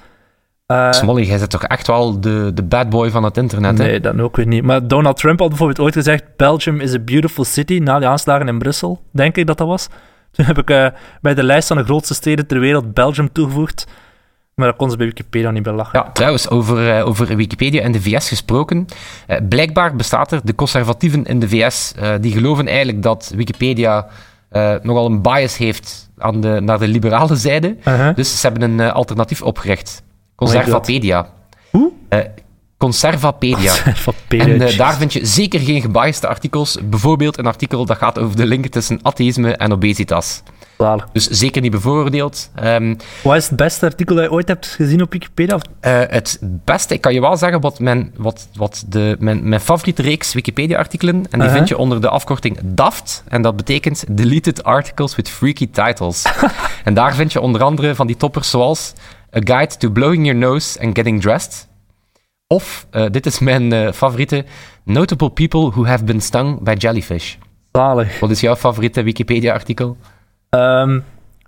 Eh, 0.66 0.92
Smolly, 0.92 1.22
jij 1.26 1.38
bent 1.38 1.50
toch 1.50 1.62
echt 1.64 1.86
wel 1.86 2.20
de, 2.20 2.50
de 2.54 2.62
bad 2.62 2.88
boy 2.90 3.10
van 3.10 3.24
het 3.24 3.36
internet, 3.36 3.78
hè? 3.78 3.84
nee, 3.84 4.00
dat 4.00 4.20
ook 4.20 4.36
weer 4.36 4.46
niet. 4.46 4.62
Maar 4.62 4.88
Donald 4.88 5.16
Trump 5.16 5.38
had 5.38 5.48
bijvoorbeeld 5.48 5.80
ooit 5.80 5.94
gezegd: 5.94 6.24
Belgium 6.36 6.80
is 6.80 6.94
a 6.94 6.98
beautiful 6.98 7.44
city 7.44 7.78
na 7.78 7.98
de 7.98 8.06
aanslagen 8.06 8.48
in 8.48 8.58
Brussel. 8.58 9.00
Denk 9.12 9.36
ik 9.36 9.46
dat 9.46 9.58
dat 9.58 9.66
was. 9.66 9.88
Toen 10.32 10.44
heb 10.46 10.58
ik 10.58 10.92
bij 11.20 11.34
de 11.34 11.42
lijst 11.42 11.68
van 11.68 11.76
de 11.76 11.84
grootste 11.84 12.14
steden 12.14 12.46
ter 12.46 12.60
wereld 12.60 12.94
Belgium 12.94 13.32
toegevoegd. 13.32 13.86
Maar 14.56 14.66
dat 14.66 14.76
kon 14.76 14.90
ze 14.90 14.96
bij 14.96 15.06
Wikipedia 15.06 15.50
niet 15.50 15.62
bij 15.62 15.72
lachen. 15.72 15.98
Ja, 15.98 16.10
trouwens, 16.12 16.50
over, 16.50 16.96
eh, 16.96 17.06
over 17.06 17.36
Wikipedia 17.36 17.82
en 17.82 17.92
de 17.92 18.00
VS 18.00 18.28
gesproken. 18.28 18.86
Eh, 19.26 19.38
blijkbaar 19.48 19.96
bestaat 19.96 20.32
er, 20.32 20.40
de 20.44 20.54
conservatieven 20.54 21.24
in 21.24 21.40
de 21.40 21.48
VS, 21.48 21.92
eh, 21.96 22.14
die 22.20 22.32
geloven 22.32 22.66
eigenlijk 22.66 23.02
dat 23.02 23.32
Wikipedia 23.34 24.06
nogal 24.82 25.06
een 25.06 25.22
bias 25.22 25.56
heeft 25.56 26.10
aan 26.18 26.40
de, 26.40 26.60
naar 26.60 26.78
de 26.78 26.88
liberale 26.88 27.36
zijde. 27.36 27.76
Dus 28.14 28.40
ze 28.40 28.46
hebben 28.48 28.70
een 28.70 28.90
alternatief 28.90 29.42
opgericht. 29.42 30.02
Conservapedia. 30.34 31.28
Hoe? 31.70 31.92
Conservapedia. 32.78 33.72
En 34.28 34.60
eh, 34.62 34.78
daar 34.78 34.96
vind 34.96 35.12
je 35.12 35.26
zeker 35.26 35.60
geen 35.60 35.80
gebiasde 35.80 36.28
artikels. 36.28 36.78
Bijvoorbeeld 36.84 37.38
een 37.38 37.46
artikel 37.46 37.84
dat 37.86 37.96
gaat 37.96 38.18
over 38.18 38.36
de 38.36 38.46
link 38.46 38.66
tussen 38.66 38.98
atheïsme 39.02 39.56
en 39.56 39.72
obesitas. 39.72 40.42
Dus 41.12 41.28
zeker 41.28 41.62
niet 41.62 41.70
bevooroordeeld. 41.70 42.50
Ehm, 42.54 42.94
Wat 43.22 43.36
is 43.36 43.48
het 43.48 43.56
beste 43.56 43.86
artikel 43.86 44.14
dat 44.14 44.24
je 44.24 44.30
ooit 44.30 44.48
hebt 44.48 44.66
gezien 44.66 45.02
op 45.02 45.12
Wikipedia? 45.12 45.58
Eh, 45.80 46.00
het 46.06 46.38
beste, 46.42 46.94
ik 46.94 47.00
kan 47.00 47.14
je 47.14 47.20
wel 47.20 47.36
zeggen 47.36 47.60
wat 47.60 47.78
mijn, 47.78 48.12
wat, 48.16 48.48
wat 48.54 48.84
de, 48.88 49.16
mijn, 49.18 49.48
mijn 49.48 49.60
favoriete 49.60 50.02
reeks 50.02 50.32
Wikipedia-artikelen. 50.32 51.14
En 51.14 51.22
die 51.30 51.38
Uh-huh. 51.38 51.54
vind 51.54 51.68
je 51.68 51.78
onder 51.78 52.00
de 52.00 52.08
afkorting 52.08 52.58
DAFT. 52.62 53.22
En 53.28 53.42
dat 53.42 53.56
betekent 53.56 54.04
Deleted 54.08 54.64
Articles 54.64 55.16
with 55.16 55.28
Freaky 55.30 55.68
Titles. 55.70 56.24
en 56.84 56.94
daar 56.94 57.14
vind 57.14 57.32
je 57.32 57.40
onder 57.40 57.62
andere 57.62 57.94
van 57.94 58.06
die 58.06 58.16
toppers 58.16 58.50
zoals 58.50 58.92
A 59.36 59.40
Guide 59.44 59.76
to 59.76 59.90
Blowing 59.90 60.24
Your 60.26 60.38
Nose 60.40 60.80
and 60.80 60.96
Getting 60.96 61.20
Dressed. 61.22 61.68
Of, 62.48 62.86
eh, 62.90 63.06
dit 63.10 63.26
is 63.26 63.38
mijn 63.38 63.72
eh, 63.72 63.92
favoriete, 63.92 64.44
Notable 64.84 65.30
People 65.30 65.70
Who 65.70 65.84
Have 65.86 66.04
Been 66.04 66.20
Stung 66.20 66.62
by 66.62 66.74
Jellyfish. 66.78 67.36
Zalig. 67.72 68.20
Wat 68.20 68.30
is 68.30 68.40
jouw 68.40 68.56
favoriete 68.56 69.02
Wikipedia-artikel? 69.02 69.96
Ehm, 70.50 71.00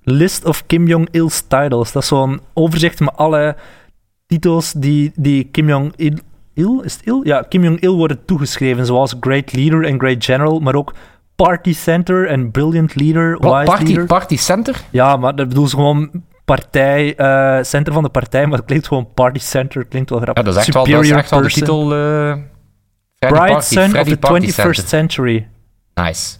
list 0.03 0.45
of 0.45 0.67
Kim 0.67 0.87
Jong-il's 0.87 1.41
titles. 1.49 1.93
Dat 1.93 2.03
is 2.03 2.09
zo'n 2.09 2.41
overzicht 2.55 3.01
met 3.01 3.17
alle 3.17 3.57
titels 4.27 4.73
die, 4.73 5.13
die 5.15 5.45
Kim 5.45 5.69
Jong-il... 5.69 6.13
Il? 6.55 6.83
Is 6.83 6.93
het 6.95 7.07
Il? 7.07 7.21
Ja, 7.25 7.43
Kim 7.43 7.63
Jong-il 7.65 7.97
worden 7.97 8.25
toegeschreven, 8.25 8.87
zoals 8.87 9.15
Great 9.21 9.53
Leader 9.53 9.85
en 9.85 9.99
Great 9.99 10.25
General, 10.25 10.59
maar 10.61 10.75
ook 10.75 10.95
Party 11.37 11.75
Center 11.75 12.27
en 12.27 12.51
Brilliant 12.51 12.95
Leader, 12.95 13.39
Wat, 13.41 13.53
Wise 13.53 13.65
party, 13.65 13.85
Leader. 13.85 14.07
party 14.07 14.37
Center? 14.37 14.81
Ja, 14.91 15.17
maar 15.17 15.37
dat 15.37 15.49
bedoel 15.49 15.67
ze 15.69 15.77
gewoon 15.77 16.11
partij, 16.49 17.17
eh, 17.17 17.63
center 17.63 17.93
van 17.93 18.03
de 18.03 18.09
partij, 18.09 18.47
maar 18.47 18.59
het 18.59 18.67
klinkt 18.67 18.87
gewoon 18.87 19.09
Party 19.15 19.39
Center, 19.39 19.85
klinkt 19.85 20.11
wel 20.11 20.19
Ja, 20.19 20.25
grappig. 20.25 20.45
dat 20.45 20.55
is 20.57 20.61
echt 20.67 20.75
wel, 20.75 20.85
dat 20.85 20.93
is 20.93 20.99
Superior 20.99 21.19
echt 21.23 21.31
wel 21.31 21.43
de 21.43 21.49
titel. 21.49 21.89
Freddy 23.17 23.39
Bright 23.39 23.65
Freddy 23.67 23.99
of 23.99 24.09
the 24.09 24.17
Party 24.17 24.47
21st 24.47 24.55
Center. 24.55 24.89
Century. 24.89 25.49
Nice. 25.95 26.37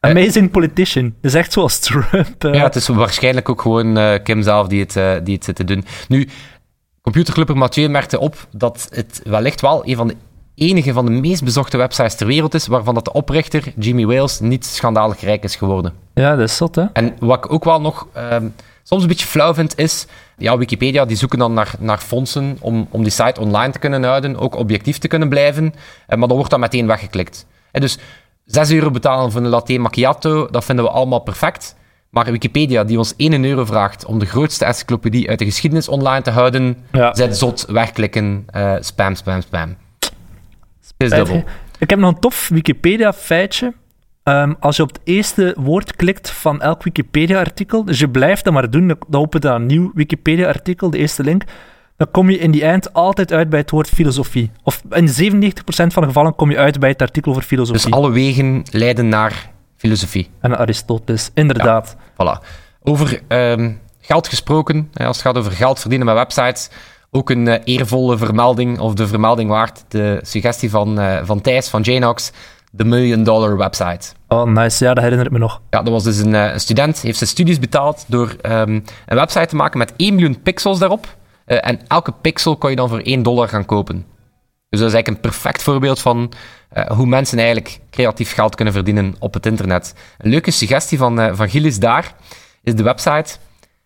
Eh, 0.00 0.10
Amazing 0.10 0.50
politician. 0.50 1.04
Dat 1.20 1.30
is 1.30 1.34
echt 1.34 1.52
zoals 1.52 1.78
Trump. 1.78 2.42
Ja, 2.42 2.62
het 2.62 2.74
is 2.76 2.88
waarschijnlijk 2.88 3.48
ook 3.48 3.60
gewoon 3.60 4.20
Kim 4.22 4.42
zelf 4.42 4.66
die 4.66 4.80
het, 4.80 5.24
die 5.24 5.34
het 5.34 5.44
zit 5.44 5.56
te 5.56 5.64
doen. 5.64 5.84
Nu, 6.08 6.28
computerclubber 7.00 7.56
Mathieu 7.56 7.88
merkte 7.88 8.18
op 8.18 8.46
dat 8.52 8.88
het 8.90 9.20
wellicht 9.24 9.60
wel 9.60 9.86
een 9.86 9.96
van 9.96 10.08
de 10.08 10.16
enige 10.54 10.92
van 10.92 11.04
de 11.04 11.10
meest 11.10 11.44
bezochte 11.44 11.76
websites 11.76 12.14
ter 12.14 12.26
wereld 12.26 12.54
is, 12.54 12.66
waarvan 12.66 12.94
dat 12.94 13.04
de 13.04 13.12
oprichter, 13.12 13.72
Jimmy 13.76 14.06
Wales, 14.06 14.40
niet 14.40 14.66
schandalig 14.66 15.20
rijk 15.20 15.42
is 15.44 15.56
geworden. 15.56 15.92
ja, 16.14 16.36
dat 16.36 16.48
is 16.48 16.56
zot, 16.56 16.74
hè? 16.74 16.84
En 16.92 17.16
wat 17.18 17.44
ik 17.44 17.52
ook 17.52 17.64
wel 17.64 17.80
nog 17.80 18.06
ehm, 18.12 18.46
soms 18.82 19.02
een 19.02 19.08
beetje 19.08 19.26
flauw 19.26 19.54
vind, 19.54 19.78
is... 19.78 20.06
Ja, 20.36 20.58
Wikipedia, 20.58 21.04
die 21.04 21.16
zoeken 21.16 21.38
dan 21.38 21.52
naar, 21.52 21.74
naar 21.78 21.98
fondsen 21.98 22.56
om, 22.60 22.86
om 22.90 23.02
die 23.02 23.12
site 23.12 23.40
online 23.40 23.72
te 23.72 23.78
kunnen 23.78 24.04
houden, 24.04 24.36
ook 24.36 24.54
objectief 24.56 24.98
te 24.98 25.08
kunnen 25.08 25.28
blijven, 25.28 25.74
eh, 26.06 26.18
maar 26.18 26.28
dan 26.28 26.36
wordt 26.36 26.50
dat 26.50 26.60
meteen 26.60 26.86
weggeklikt. 26.86 27.46
En 27.72 27.80
dus 27.80 27.98
6 28.44 28.70
euro 28.70 28.90
betalen 28.90 29.32
voor 29.32 29.40
een 29.40 29.48
latte 29.48 29.78
macchiato, 29.78 30.48
dat 30.50 30.64
vinden 30.64 30.84
we 30.84 30.90
allemaal 30.90 31.18
perfect. 31.18 31.76
Maar 32.10 32.30
Wikipedia, 32.30 32.84
die 32.84 32.98
ons 32.98 33.14
1 33.16 33.44
euro 33.44 33.64
vraagt 33.64 34.04
om 34.04 34.18
de 34.18 34.26
grootste 34.26 34.64
encyclopedie 34.64 35.28
uit 35.28 35.38
de 35.38 35.44
geschiedenis 35.44 35.88
online 35.88 36.22
te 36.22 36.30
houden, 36.30 36.76
Ja. 36.92 37.14
zet 37.14 37.36
zot, 37.38 37.64
wegklikken, 37.68 38.44
eh, 38.46 38.74
spam, 38.80 39.14
spam, 39.14 39.40
spam. 39.40 39.76
Is 40.96 41.10
dubbel. 41.10 41.44
Ik 41.78 41.90
heb 41.90 41.98
nog 41.98 42.14
een 42.14 42.20
tof 42.20 42.48
Wikipedia-feitje. 42.48 43.72
Ehm, 44.22 44.52
als 44.60 44.76
je 44.76 44.82
op 44.82 44.88
het 44.88 45.00
eerste 45.04 45.56
woord 45.58 45.96
klikt 45.96 46.30
van 46.30 46.60
elk 46.60 46.82
Wikipedia-artikel, 46.82 47.84
dus 47.84 47.98
je 47.98 48.08
blijft 48.08 48.44
dat 48.44 48.52
maar 48.52 48.70
doen, 48.70 48.88
dan 48.88 48.96
dan 49.08 49.20
opent 49.20 49.42
dat 49.42 49.54
een 49.54 49.66
nieuw 49.66 49.90
Wikipedia-artikel, 49.94 50.90
de 50.90 50.98
eerste 50.98 51.22
link, 51.22 51.44
dan 51.96 52.10
kom 52.10 52.30
je 52.30 52.38
in 52.38 52.50
die 52.50 52.64
eind 52.64 52.92
altijd 52.92 53.32
uit 53.32 53.48
bij 53.48 53.58
het 53.58 53.70
woord 53.70 53.88
filosofie. 53.88 54.50
Of 54.62 54.82
in 54.90 55.08
97% 55.08 55.92
van 55.92 56.02
de 56.02 56.08
gevallen 56.08 56.34
kom 56.34 56.50
je 56.50 56.58
uit 56.58 56.78
bij 56.78 56.88
het 56.88 57.02
artikel 57.02 57.30
over 57.30 57.42
filosofie. 57.42 57.82
Dus 57.82 57.92
alle 57.92 58.10
wegen 58.10 58.62
leiden 58.70 59.08
naar 59.08 59.50
filosofie. 59.76 60.30
En 60.40 60.58
Aristoteles, 60.58 61.30
inderdaad. 61.34 61.96
Voilà. 62.12 62.46
Over 62.82 63.20
ehm, 63.28 63.72
geld 64.00 64.28
gesproken, 64.28 64.90
als 64.92 65.16
het 65.16 65.26
gaat 65.26 65.36
over 65.36 65.52
geld 65.52 65.80
verdienen 65.80 66.06
met 66.06 66.16
websites, 66.16 66.70
ook 67.10 67.30
een 67.30 67.48
eh, 67.48 67.60
eervolle 67.64 68.18
vermelding, 68.18 68.78
of 68.78 68.94
de 68.94 69.06
vermelding 69.06 69.50
waard, 69.50 69.84
de 69.88 70.18
suggestie 70.22 70.70
van, 70.70 71.00
eh, 71.00 71.20
van 71.24 71.40
Thijs, 71.40 71.68
van 71.68 71.82
Janox, 71.82 72.32
de 72.74 72.84
Million 72.84 73.24
Dollar 73.24 73.56
Website. 73.56 74.12
Oh, 74.28 74.44
nice. 74.44 74.84
Ja, 74.84 74.94
dat 74.94 75.02
herinner 75.02 75.26
ik 75.26 75.32
me 75.32 75.38
nog. 75.38 75.60
Ja, 75.70 75.82
dat 75.82 75.92
was 75.92 76.04
dus 76.04 76.18
een, 76.18 76.34
eh, 76.34 76.52
een 76.52 76.60
student, 76.60 77.00
heeft 77.00 77.18
zijn 77.18 77.30
studies 77.30 77.58
betaald 77.58 78.04
door 78.08 78.36
ehm, 78.40 78.70
een 79.06 79.16
website 79.16 79.46
te 79.46 79.56
maken 79.56 79.78
met 79.78 79.92
1 79.96 80.14
miljoen 80.14 80.42
pixels 80.42 80.78
daarop. 80.78 81.16
Eh, 81.44 81.58
en 81.60 81.80
elke 81.88 82.12
pixel 82.12 82.56
kon 82.56 82.70
je 82.70 82.76
dan 82.76 82.88
voor 82.88 83.00
1 83.02 83.22
dollar 83.22 83.48
gaan 83.48 83.64
kopen. 83.64 84.06
Dus 84.68 84.80
dat 84.80 84.88
is 84.88 84.94
eigenlijk 84.94 85.08
een 85.08 85.30
perfect 85.30 85.62
voorbeeld 85.62 86.00
van 86.00 86.32
eh, 86.68 86.90
hoe 86.90 87.06
mensen 87.06 87.38
eigenlijk 87.38 87.80
creatief 87.90 88.32
geld 88.32 88.54
kunnen 88.54 88.74
verdienen 88.74 89.14
op 89.18 89.34
het 89.34 89.46
internet. 89.46 89.94
Een 90.18 90.30
leuke 90.30 90.50
suggestie 90.50 90.98
van, 90.98 91.20
eh, 91.20 91.34
van 91.34 91.48
Gilles 91.48 91.78
daar 91.78 92.14
is 92.62 92.74
de 92.74 92.82
website 92.82 93.36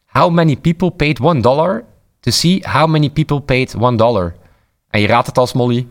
How 0.06 0.30
many 0.30 0.56
people 0.56 0.90
paid 0.90 1.18
1 1.20 1.40
dollar 1.40 1.84
to 2.20 2.30
see 2.30 2.62
how 2.68 2.88
many 2.88 3.10
people 3.10 3.40
paid 3.40 3.74
1 3.74 3.96
dollar. 3.96 4.34
En 4.90 5.00
je 5.00 5.06
raadt 5.06 5.26
het 5.26 5.38
als 5.38 5.52
Molly, 5.52 5.86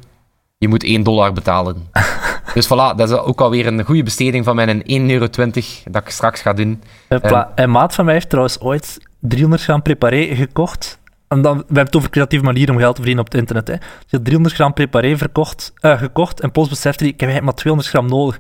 je 0.58 0.68
moet 0.68 0.84
1 0.84 1.04
dollar 1.04 1.34
betalen. 1.34 1.88
dus 2.56 2.66
voilà, 2.66 2.96
dat 2.96 3.10
is 3.10 3.16
ook 3.18 3.42
alweer 3.42 3.68
een 3.68 3.84
goede 3.84 4.04
besteding 4.04 4.46
van 4.46 4.56
mijn 4.56 4.84
1,20 4.84 4.84
euro 4.88 5.28
dat 5.28 5.56
ik 6.04 6.10
straks 6.10 6.42
ga 6.42 6.54
doen. 6.54 6.82
Hopla. 7.10 7.52
Een 7.56 7.72
maat 7.72 7.96
van 7.96 8.06
mij 8.06 8.14
heeft 8.14 8.30
trouwens 8.30 8.60
ooit 8.60 8.98
300 9.20 9.64
gram 9.64 9.82
preparé 9.82 10.36
gekocht. 10.36 11.00
En 11.28 11.42
dan, 11.42 11.58
we 11.58 11.64
hebben 11.66 11.86
het 11.86 11.96
over 11.96 12.10
creatieve 12.10 12.46
manieren 12.46 12.74
om 12.74 12.80
geld 12.80 12.96
te 12.96 13.02
verdienen 13.02 13.26
op 13.26 13.32
het 13.32 13.42
internet. 13.42 13.68
Hè. 13.68 13.76
Dus 13.76 14.12
had 14.12 14.24
300 14.24 14.56
gram 14.56 14.74
preparé 14.74 15.18
verkocht, 15.18 15.74
eh, 15.80 15.98
gekocht 15.98 16.40
en 16.40 16.52
plots 16.52 16.70
besefte 16.70 17.04
hij, 17.04 17.14
ik 17.14 17.20
heb 17.20 17.30
eigenlijk 17.30 17.46
maar 17.46 17.64
200 17.64 17.90
gram 17.90 18.08
nodig. 18.08 18.38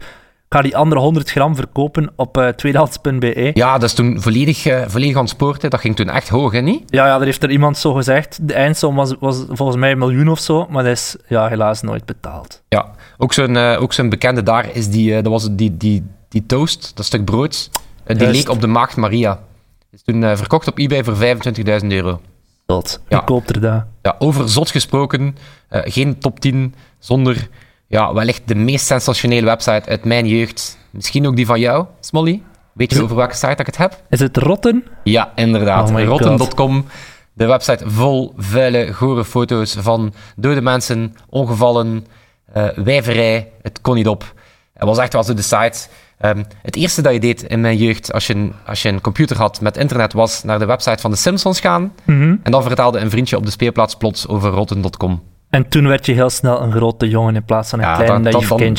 Ga 0.55 0.61
die 0.61 0.77
andere 0.77 1.01
100 1.01 1.31
gram 1.31 1.55
verkopen 1.55 2.11
op 2.15 2.37
uh, 2.37 2.47
tweedehands.be. 2.47 3.51
Ja, 3.53 3.73
dat 3.73 3.89
is 3.89 3.93
toen 3.93 4.21
volledig, 4.21 4.65
uh, 4.65 4.81
volledig 4.87 5.29
spoort. 5.29 5.61
Dat 5.61 5.79
ging 5.79 5.95
toen 5.95 6.09
echt 6.09 6.29
hoog, 6.29 6.51
hè, 6.51 6.59
niet? 6.59 6.83
Ja, 6.85 7.05
ja, 7.05 7.19
er 7.19 7.25
heeft 7.25 7.43
er 7.43 7.51
iemand 7.51 7.77
zo 7.77 7.93
gezegd. 7.93 8.47
De 8.47 8.53
eindsom 8.53 8.95
was, 8.95 9.13
was 9.19 9.43
volgens 9.49 9.77
mij 9.77 9.91
een 9.91 9.97
miljoen 9.97 10.27
of 10.27 10.39
zo, 10.39 10.67
maar 10.69 10.83
dat 10.83 10.91
is 10.91 11.15
ja, 11.27 11.47
helaas 11.47 11.81
nooit 11.81 12.05
betaald. 12.05 12.61
Ja, 12.69 12.91
ook 13.17 13.33
zo'n, 13.33 13.55
uh, 13.55 13.81
ook 13.81 13.93
zo'n 13.93 14.09
bekende 14.09 14.43
daar 14.43 14.69
is 14.73 14.89
die, 14.89 15.21
dat 15.21 15.31
was 15.31 15.47
die, 15.51 15.77
die, 15.77 16.03
die 16.29 16.45
toast, 16.45 16.91
dat 16.95 17.05
stuk 17.05 17.25
brood, 17.25 17.69
die 18.05 18.17
Juist. 18.17 18.33
leek 18.35 18.49
op 18.49 18.61
de 18.61 18.67
Maagd 18.67 18.95
Maria. 18.95 19.39
Is 19.91 20.03
toen 20.03 20.37
verkocht 20.37 20.67
op 20.67 20.77
eBay 20.77 21.03
voor 21.03 21.15
25.000 21.81 21.87
euro. 21.87 22.21
Zot. 22.67 23.01
Ja. 23.07 23.19
Ik 23.19 23.25
koop 23.25 23.49
er 23.49 23.61
daar. 23.61 23.87
Ja, 24.01 24.15
over 24.19 24.49
zot 24.49 24.69
gesproken, 24.69 25.37
geen 25.69 26.19
top 26.19 26.39
10 26.39 26.75
zonder 26.99 27.49
ja, 27.95 28.13
wellicht 28.13 28.41
de 28.45 28.55
meest 28.55 28.85
sensationele 28.85 29.45
website 29.45 29.89
uit 29.89 30.03
mijn 30.05 30.27
jeugd. 30.27 30.77
Misschien 30.89 31.27
ook 31.27 31.35
die 31.35 31.45
van 31.45 31.59
jou, 31.59 31.85
Smolly? 31.99 32.41
Weet 32.73 32.93
je 32.93 33.03
over 33.03 33.15
welke 33.15 33.35
site 33.35 33.55
ik 33.55 33.65
het 33.65 33.77
heb? 33.77 34.01
Is 34.09 34.19
het 34.19 34.37
Rotten? 34.37 34.83
Ja, 35.03 35.31
inderdaad. 35.35 35.91
Oh 35.91 36.03
Rotten.com. 36.03 36.85
De 37.33 37.45
website 37.45 37.89
vol 37.89 38.33
vuile, 38.37 38.93
gore 38.93 39.25
foto's 39.25 39.75
van 39.79 40.13
dode 40.35 40.61
mensen, 40.61 41.15
ongevallen, 41.29 42.05
uh, 42.57 42.67
wijverij. 42.75 43.51
Het 43.61 43.81
kon 43.81 43.95
niet 43.95 44.07
op. 44.07 44.33
Het 44.73 44.83
was 44.83 44.97
echt 44.97 45.13
wel 45.13 45.23
zo 45.23 45.33
de 45.33 45.41
site. 45.41 45.87
Um, 46.21 46.45
het 46.61 46.75
eerste 46.75 47.01
dat 47.01 47.13
je 47.13 47.19
deed 47.19 47.43
in 47.43 47.61
mijn 47.61 47.77
jeugd, 47.77 48.13
als 48.13 48.27
je, 48.27 48.33
een, 48.33 48.53
als 48.65 48.81
je 48.81 48.89
een 48.89 49.01
computer 49.01 49.37
had 49.37 49.61
met 49.61 49.77
internet, 49.77 50.13
was 50.13 50.43
naar 50.43 50.59
de 50.59 50.65
website 50.65 51.01
van 51.01 51.11
de 51.11 51.17
Simpsons 51.17 51.59
gaan. 51.59 51.81
Mm 51.81 52.21
-hmm. 52.21 52.39
En 52.43 52.51
dan 52.51 52.63
vertelde 52.63 52.99
een 52.99 53.09
vriendje 53.09 53.37
op 53.37 53.45
de 53.45 53.51
speelplaats 53.51 53.95
plots 53.95 54.27
over 54.27 54.49
rotten.com. 54.49 55.21
En 55.55 55.69
toen 55.69 55.87
werd 55.87 56.05
je 56.05 56.13
heel 56.13 56.29
snel 56.29 56.61
een 56.61 56.71
grote 56.71 57.09
jongen 57.09 57.35
in 57.35 57.43
plaats 57.43 57.69
van 57.69 57.79
een 57.79 57.85
ja, 57.85 57.95
klein 57.95 58.23
dat. 58.23 58.31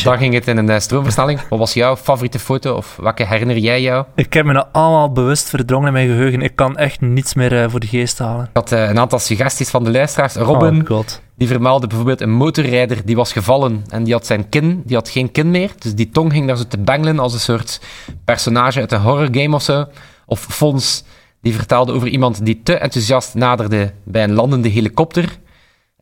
Dan 0.03 0.19
ging 0.19 0.35
het 0.35 0.49
in 0.49 0.57
een 0.57 0.69
uh, 0.69 0.79
stroomversnelling. 0.79 1.41
Wat 1.49 1.59
was 1.59 1.73
jouw 1.73 1.97
favoriete 1.97 2.39
foto 2.39 2.75
of 2.75 2.97
welke 3.01 3.27
herinner 3.27 3.59
jij 3.59 3.83
jou? 3.83 4.05
Ik 4.15 4.33
heb 4.33 4.45
me 4.45 4.53
dat 4.53 4.69
allemaal 4.73 5.13
bewust 5.13 5.49
verdrongen 5.49 5.87
in 5.87 5.93
mijn 5.93 6.09
geheugen. 6.09 6.43
Ik 6.43 6.57
kan 6.57 6.77
echt 6.77 7.01
niets 7.01 7.35
meer 7.35 7.53
uh, 7.53 7.65
voor 7.69 7.81
de 7.81 7.87
geest 7.87 8.19
halen. 8.19 8.45
Ik 8.45 8.51
had 8.53 8.73
uh, 8.73 8.89
een 8.89 8.99
aantal 8.99 9.19
suggesties 9.19 9.71
van 9.71 9.85
de 9.85 9.91
luisteraars. 9.91 10.35
Robin, 10.35 10.91
oh, 10.91 11.01
die 11.35 11.49
vermeldde 11.49 11.87
bijvoorbeeld 11.87 12.21
een 12.21 12.33
motorrijder 12.33 12.99
die 13.05 13.17
was 13.17 13.33
gevallen 13.33 13.85
en 13.89 14.05
die 14.05 14.13
had 14.13 14.27
zijn 14.27 14.49
kin, 14.49 14.83
die 14.85 14.97
had 14.97 15.09
geen 15.09 15.33
kin 15.33 15.51
meer. 15.51 15.71
Dus 15.79 15.95
die 15.95 16.11
tong 16.11 16.33
ging 16.33 16.47
daar 16.47 16.57
zo 16.57 16.65
te 16.69 16.79
bengelen 16.79 17.19
als 17.19 17.33
een 17.33 17.41
soort 17.41 17.81
personage 18.25 18.81
uit 18.81 18.93
een 18.93 19.01
horrorgame 19.01 19.55
of 19.55 19.63
zo. 19.63 19.87
Of 20.27 20.41
Fons, 20.41 21.05
die 21.43 21.55
vertelde 21.55 21.93
over 21.93 22.09
iemand 22.09 22.45
die 22.45 22.61
te 22.63 22.75
enthousiast 22.75 23.35
naderde 23.35 23.93
bij 24.05 24.25
een 24.25 24.33
landende 24.33 24.69
helikopter 24.69 25.39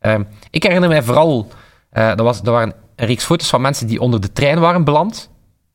Ehm, 0.05 0.23
ik 0.49 0.63
herinner 0.63 0.89
mij 0.89 1.03
vooral, 1.03 1.47
uh, 1.93 2.07
dat, 2.07 2.19
was, 2.19 2.41
dat 2.41 2.53
waren 2.53 2.73
een 2.95 3.07
reeks 3.07 3.23
foto's 3.23 3.49
van 3.49 3.61
mensen 3.61 3.87
die 3.87 3.99
onder 3.99 4.21
de 4.21 4.31
trein 4.31 4.59
waren 4.59 4.83
beland. 4.83 5.29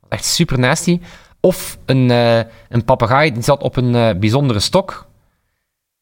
Echt 0.09 0.25
super 0.25 0.59
nasty. 0.59 1.01
Of 1.41 1.79
een, 1.87 2.11
uh, 2.11 2.39
een 2.69 2.85
papegaai 2.85 3.33
die 3.33 3.43
zat 3.43 3.63
op 3.63 3.77
een 3.77 3.95
uh, 3.95 4.11
bijzondere 4.19 4.61
stok. 4.61 5.09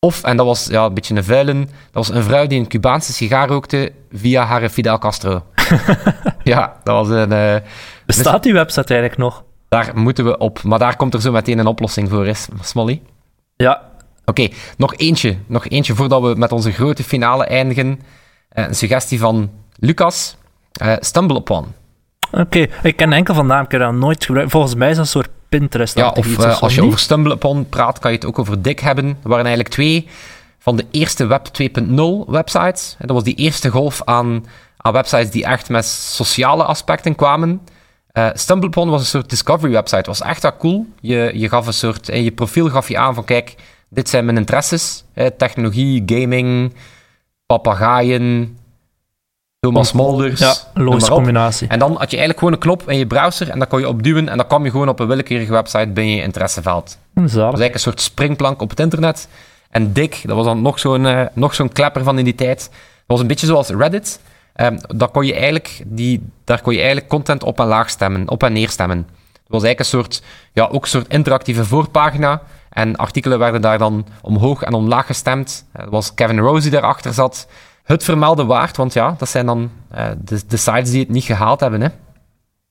Of, 0.01 0.23
en 0.23 0.37
dat 0.37 0.47
was 0.47 0.67
ja, 0.67 0.85
een 0.85 0.95
beetje 0.95 1.15
een 1.15 1.25
vuilen, 1.25 1.61
dat 1.61 2.07
was 2.07 2.09
een 2.09 2.23
vrouw 2.23 2.47
die 2.47 2.59
een 2.59 2.69
Cubaanse 2.69 3.13
sigaar 3.13 3.49
rookte 3.49 3.93
via 4.13 4.45
haar 4.45 4.69
Fidel 4.69 4.99
Castro. 4.99 5.45
ja, 6.43 6.77
dat 6.85 7.07
was 7.07 7.09
een... 7.09 7.63
Bestaat 8.07 8.43
die 8.43 8.53
website 8.53 8.93
eigenlijk 8.93 9.21
nog? 9.21 9.45
Daar 9.69 9.93
moeten 9.95 10.25
we 10.25 10.39
op, 10.39 10.63
maar 10.63 10.79
daar 10.79 10.97
komt 10.97 11.15
er 11.15 11.21
zo 11.21 11.33
meteen 11.33 11.59
een 11.59 11.67
oplossing 11.67 12.09
voor, 12.09 12.27
is 12.27 12.49
Smolly? 12.61 13.03
Ja. 13.57 13.88
Oké, 14.29 14.49
nog 14.77 14.97
eentje. 14.97 15.37
Nog 15.47 15.69
eentje 15.69 15.95
voordat 15.95 16.23
we 16.23 16.35
met 16.37 16.53
onze 16.53 16.73
grote 16.73 17.05
finale 17.05 17.45
eindigen. 17.45 18.01
Eh, 18.49 18.67
een 18.67 18.75
suggestie 18.75 19.19
van 19.19 19.51
Lucas. 19.77 20.37
Uh, 20.83 20.97
stumble 21.01 21.39
Upon. 21.39 21.67
Oké, 22.31 22.67
ik 22.83 22.97
ken 22.97 23.13
enkel 23.13 23.35
van 23.35 23.47
naam, 23.47 23.65
ik 23.65 23.71
heb 23.71 23.81
dat 23.81 23.93
nooit 23.93 24.25
gebruikt. 24.25 24.51
Volgens 24.51 24.75
mij 24.75 24.91
is 24.91 24.97
dat 24.97 25.05
een 25.05 25.11
soort 25.11 25.29
Pinterest. 25.49 25.97
Ja, 25.97 26.09
of 26.09 26.27
uh, 26.27 26.63
als 26.63 26.75
je 26.75 26.85
over 26.85 26.99
Stumble 26.99 27.35
Upon 27.35 27.69
praat, 27.69 27.99
kan 27.99 28.11
je 28.11 28.17
het 28.17 28.27
ook 28.27 28.39
over 28.39 28.63
Dick 28.63 28.81
hebben. 28.81 29.07
Er 29.07 29.29
waren 29.29 29.45
eigenlijk 29.45 29.75
twee 29.75 30.09
van 30.59 30.77
de 30.77 30.87
eerste 30.91 31.27
Web 31.27 31.47
2.0 31.63 32.31
websites. 32.31 32.97
Dat 32.99 33.11
was 33.11 33.25
die 33.25 33.35
eerste 33.35 33.71
golf 33.71 34.03
aan, 34.05 34.47
aan 34.77 34.93
websites 34.93 35.31
die 35.31 35.45
echt 35.45 35.69
met 35.69 35.85
sociale 35.85 36.65
aspecten 36.65 37.15
kwamen. 37.15 37.61
Uh, 38.13 38.29
StumbleUpon 38.33 38.91
was 38.91 39.01
een 39.01 39.07
soort 39.07 39.31
discovery 39.31 39.73
website. 39.73 39.97
Het 39.97 40.07
was 40.07 40.21
echt 40.21 40.43
wel 40.43 40.57
cool. 40.57 40.87
Je, 41.01 41.31
je 41.35 41.49
gaf 41.49 41.67
een 41.67 41.73
soort... 41.73 42.09
In 42.09 42.25
je 42.25 42.33
profiel 42.33 42.69
gaf 42.69 42.89
je 42.89 42.99
aan 42.99 43.15
van, 43.15 43.25
kijk, 43.25 43.55
dit 43.89 44.09
zijn 44.09 44.25
mijn 44.25 44.37
interesses. 44.37 45.05
technologie, 45.37 46.03
gaming, 46.07 46.75
papagaaien, 47.47 48.57
Thomas 49.61 49.93
Molders. 49.93 50.41
Ja, 50.41 50.55
logische 50.75 51.11
combinatie. 51.11 51.69
En 51.69 51.79
dan 51.79 51.91
had 51.91 52.11
je 52.11 52.17
eigenlijk 52.17 52.39
gewoon 52.39 52.53
een 52.53 52.61
knop 52.61 52.91
in 52.91 52.99
je 52.99 53.07
browser 53.07 53.51
en 53.51 53.59
dan 53.59 53.69
kon 53.69 53.81
je 53.81 53.89
opduwen 53.89 54.29
en 54.29 54.37
dan 54.37 54.47
kwam 54.47 54.65
je 54.65 54.71
gewoon 54.71 54.89
op 54.89 55.01
een 55.01 55.07
willekeurige 55.07 55.53
website 55.53 55.89
binnen 55.89 56.15
je 56.15 56.23
interesseveld. 56.23 56.99
Dat 57.15 57.25
was 57.25 57.35
eigenlijk 57.35 57.75
een 57.75 57.81
soort 57.81 58.01
springplank 58.01 58.61
op 58.61 58.71
het 58.71 58.81
internet. 58.81 59.29
En 59.71 59.93
Dick, 59.93 60.21
dat 60.25 60.37
was 60.37 60.45
dan 60.45 60.63
nog 60.63 60.79
zo'n 60.79 61.05
uh, 61.05 61.23
nog 61.33 61.55
zo'n 61.55 61.73
klepper 61.73 62.05
van 62.05 62.19
in 62.19 62.25
die 62.25 62.35
tijd. 62.35 62.59
Dat 62.69 63.07
was 63.07 63.21
een 63.21 63.27
beetje 63.27 63.47
zoals 63.47 63.69
Reddit. 63.69 64.21
Um, 64.57 64.79
daar, 64.97 65.09
kon 65.09 65.27
je 65.27 65.35
eigenlijk 65.35 65.83
die, 65.87 66.23
daar 66.45 66.61
kon 66.61 66.73
je 66.73 66.79
eigenlijk 66.79 67.09
content 67.09 67.43
op 67.43 67.61
en 67.61 67.67
laag 67.67 67.91
stemmen, 67.91 68.29
op 68.29 68.43
en 68.43 68.53
neer 68.53 68.69
stemmen. 68.69 68.99
Het 69.33 69.57
was 69.57 69.63
eigenlijk 69.63 69.79
een 69.79 70.03
soort, 70.03 70.23
ja, 70.53 70.67
ook 70.67 70.83
een 70.83 70.89
soort 70.89 71.09
interactieve 71.09 71.65
voorpagina. 71.65 72.43
En 72.79 72.97
artikelen 72.97 73.39
werden 73.39 73.61
daar 73.61 73.79
dan 73.79 74.07
omhoog 74.21 74.63
en 74.63 74.73
omlaag 74.73 75.07
gestemd. 75.07 75.67
Het 75.73 75.85
eh, 75.85 75.91
was 75.91 76.15
Kevin 76.15 76.39
Rose 76.39 76.63
die 76.63 76.71
daarachter 76.71 77.13
zat. 77.13 77.49
Het 77.85 78.05
vermelden 78.05 78.47
waard, 78.47 78.77
want 78.77 78.93
ja, 78.93 79.15
dat 79.19 79.29
zijn 79.29 79.47
dan 79.47 79.71
uh, 79.95 80.07
de, 80.25 80.41
de, 80.49 80.57
sites 80.57 80.91
die 80.91 81.01
het 81.01 81.09
niet 81.09 81.25
gehaald 81.25 81.61
hebben. 81.61 81.81
Hè. 81.81 81.89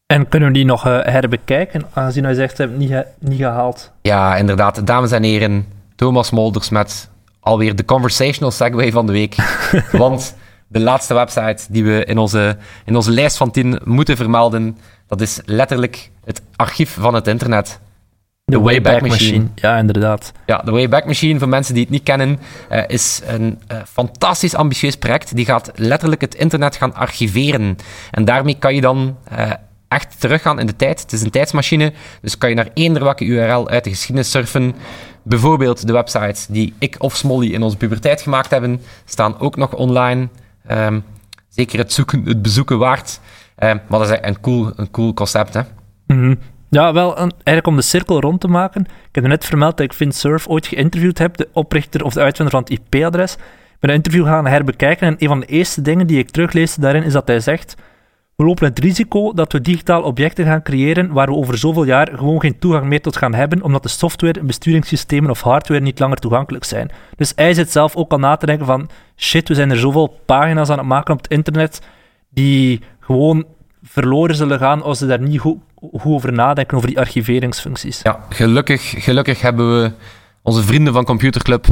En 0.05 0.27
kunnen 0.27 0.47
we 0.47 0.53
die 0.53 0.65
nog 0.65 0.87
uh, 0.87 0.99
herbekijken, 1.01 1.85
aangezien 1.93 2.23
hij 2.23 2.33
zegt, 2.33 2.55
ze 2.55 2.61
hebben 2.61 2.81
het 2.81 2.89
niet, 3.19 3.29
niet 3.29 3.39
gehaald? 3.39 3.91
Ja, 4.01 4.35
inderdaad. 4.35 4.87
Dames 4.87 5.11
en 5.11 5.23
heren, 5.23 5.65
Thomas 5.95 6.31
Molders 6.31 6.69
met 6.69 7.09
alweer 7.39 7.75
de 7.75 7.85
conversational 7.85 8.51
segue 8.51 8.91
van 8.91 9.05
de 9.05 9.11
week. 9.11 9.35
want 9.91 10.35
de 10.67 10.79
laatste 10.79 11.13
website 11.13 11.65
die 11.69 11.83
we 11.83 12.05
in 12.05 12.17
onze, 12.17 12.57
in 12.85 12.95
onze 12.95 13.11
lijst 13.11 13.37
van 13.37 13.51
10 13.51 13.79
moeten 13.83 14.15
vermelden, 14.15 14.77
dat 15.07 15.21
is 15.21 15.41
letterlijk 15.45 16.11
het 16.23 16.41
archief 16.55 16.97
van 16.99 17.13
het 17.13 17.27
internet. 17.27 17.79
De 18.51 18.59
Wayback, 18.59 19.01
Machine. 19.01 19.47
Ja, 19.55 19.77
inderdaad. 19.77 20.31
Ja, 20.45 20.57
de 20.57 20.71
Wayback 20.71 21.05
Machine, 21.05 21.39
voor 21.39 21.47
mensen 21.49 21.73
die 21.73 21.83
het 21.83 21.91
niet 21.91 22.03
kennen, 22.03 22.39
uh, 22.71 22.83
is 22.87 23.21
een 23.25 23.61
uh, 23.71 23.77
fantastisch 23.87 24.55
ambitieus 24.55 24.95
project. 24.95 25.35
Die 25.35 25.45
gaat 25.45 25.71
letterlijk 25.75 26.21
het 26.21 26.35
internet 26.35 26.75
gaan 26.75 26.93
archiveren. 26.93 27.75
En 28.11 28.25
daarmee 28.25 28.55
kan 28.59 28.75
je 28.75 28.81
dan 28.81 29.17
uh, 29.31 29.51
echt 29.87 30.19
teruggaan 30.19 30.59
in 30.59 30.65
de 30.65 30.75
tijd. 30.75 31.01
Het 31.01 31.13
is 31.13 31.21
een 31.21 31.29
tijdsmachine, 31.29 31.93
dus 32.21 32.37
kan 32.37 32.49
je 32.49 32.55
naar 32.55 32.69
eender 32.73 33.03
welke 33.03 33.25
URL 33.25 33.69
uit 33.69 33.83
de 33.83 33.89
geschiedenis 33.89 34.31
surfen. 34.31 34.75
Bijvoorbeeld 35.23 35.87
de 35.87 35.93
websites 35.93 36.45
die 36.45 36.73
ik 36.79 36.95
of 36.97 37.15
Smolly 37.15 37.53
in 37.53 37.63
onze 37.63 37.77
puberteit 37.77 38.21
gemaakt 38.21 38.49
hebben, 38.49 38.81
staan 39.05 39.39
ook 39.39 39.55
nog 39.55 39.73
online. 39.73 40.29
Um, 40.71 41.03
zeker 41.49 41.79
het, 41.79 41.93
zoeken, 41.93 42.23
het 42.25 42.41
bezoeken 42.41 42.77
waard. 42.77 43.19
Um, 43.59 43.81
maar 43.87 43.99
dat 43.99 44.09
is 44.11 44.17
een 44.21 44.39
cool, 44.39 44.71
een 44.75 44.91
cool 44.91 45.13
concept, 45.13 45.53
hè. 45.53 45.61
Mm 46.07 46.19
-hmm. 46.19 46.39
Ja, 46.69 46.93
wel 46.93 47.17
eigenlijk 47.17 47.67
om 47.67 47.75
de 47.75 47.81
cirkel 47.81 48.19
rond 48.19 48.41
te 48.41 48.47
maken. 48.47 48.81
Ik 48.81 49.15
heb 49.15 49.23
net 49.23 49.45
vermeld 49.45 49.77
dat 49.77 49.85
ik 49.85 49.93
Vint 49.93 50.15
Surf 50.15 50.47
ooit 50.47 50.67
geïnterviewd 50.67 51.17
heb, 51.17 51.37
de 51.37 51.49
oprichter 51.53 52.03
of 52.03 52.13
de 52.13 52.21
uitvinder 52.21 52.53
van 52.53 52.63
het 52.63 52.79
IP-adres. 52.79 53.33
Ik 53.33 53.39
ben 53.79 53.89
het 53.89 54.05
interview 54.05 54.25
gaan 54.25 54.47
herbekijken 54.47 55.07
en 55.07 55.15
een 55.17 55.27
van 55.27 55.39
de 55.39 55.45
eerste 55.45 55.81
dingen 55.81 56.07
die 56.07 56.17
ik 56.17 56.29
teruglees 56.29 56.75
daarin 56.75 57.03
is 57.03 57.13
dat 57.13 57.27
hij 57.27 57.39
zegt 57.39 57.75
we 58.37 58.45
lopen 58.45 58.67
het 58.67 58.79
risico 58.79 59.33
dat 59.33 59.51
we 59.51 59.61
digitaal 59.61 60.01
objecten 60.01 60.45
gaan 60.45 60.61
creëren 60.63 61.11
waar 61.11 61.27
we 61.27 61.33
over 61.33 61.57
zoveel 61.57 61.83
jaar 61.83 62.09
gewoon 62.15 62.39
geen 62.39 62.59
toegang 62.59 62.85
meer 62.85 63.01
tot 63.01 63.17
gaan 63.17 63.33
hebben, 63.33 63.61
omdat 63.61 63.83
de 63.83 63.89
software, 63.89 64.43
besturingssystemen 64.43 65.29
of 65.29 65.41
hardware 65.41 65.81
niet 65.81 65.99
langer 65.99 66.17
toegankelijk 66.17 66.63
zijn. 66.63 66.91
Dus 67.15 67.31
hij 67.35 67.53
zit 67.53 67.71
zelf 67.71 67.95
ook 67.95 68.11
al 68.11 68.17
na 68.17 68.35
te 68.35 68.45
denken 68.45 68.65
van 68.65 68.89
shit, 69.15 69.47
we 69.47 69.55
zijn 69.55 69.69
er 69.69 69.77
zoveel 69.77 70.19
pagina's 70.25 70.69
aan 70.69 70.77
het 70.77 70.87
maken 70.87 71.13
op 71.13 71.21
het 71.21 71.31
internet 71.31 71.81
die 72.29 72.81
gewoon 72.99 73.45
verloren 73.89 74.35
zullen 74.35 74.59
gaan 74.59 74.83
als 74.83 74.97
ze 74.97 75.07
daar 75.07 75.21
niet 75.21 75.39
goed, 75.39 75.57
over 75.91 76.33
nadenken, 76.33 76.77
over 76.77 76.89
die 76.89 76.99
archiveringsfuncties. 76.99 77.99
Ja, 78.03 78.19
gelukkig, 78.29 78.93
gelukkig 79.03 79.41
hebben 79.41 79.81
we 79.81 79.91
onze 80.41 80.63
vrienden 80.63 80.93
van 80.93 81.05
Computerclub, 81.05 81.65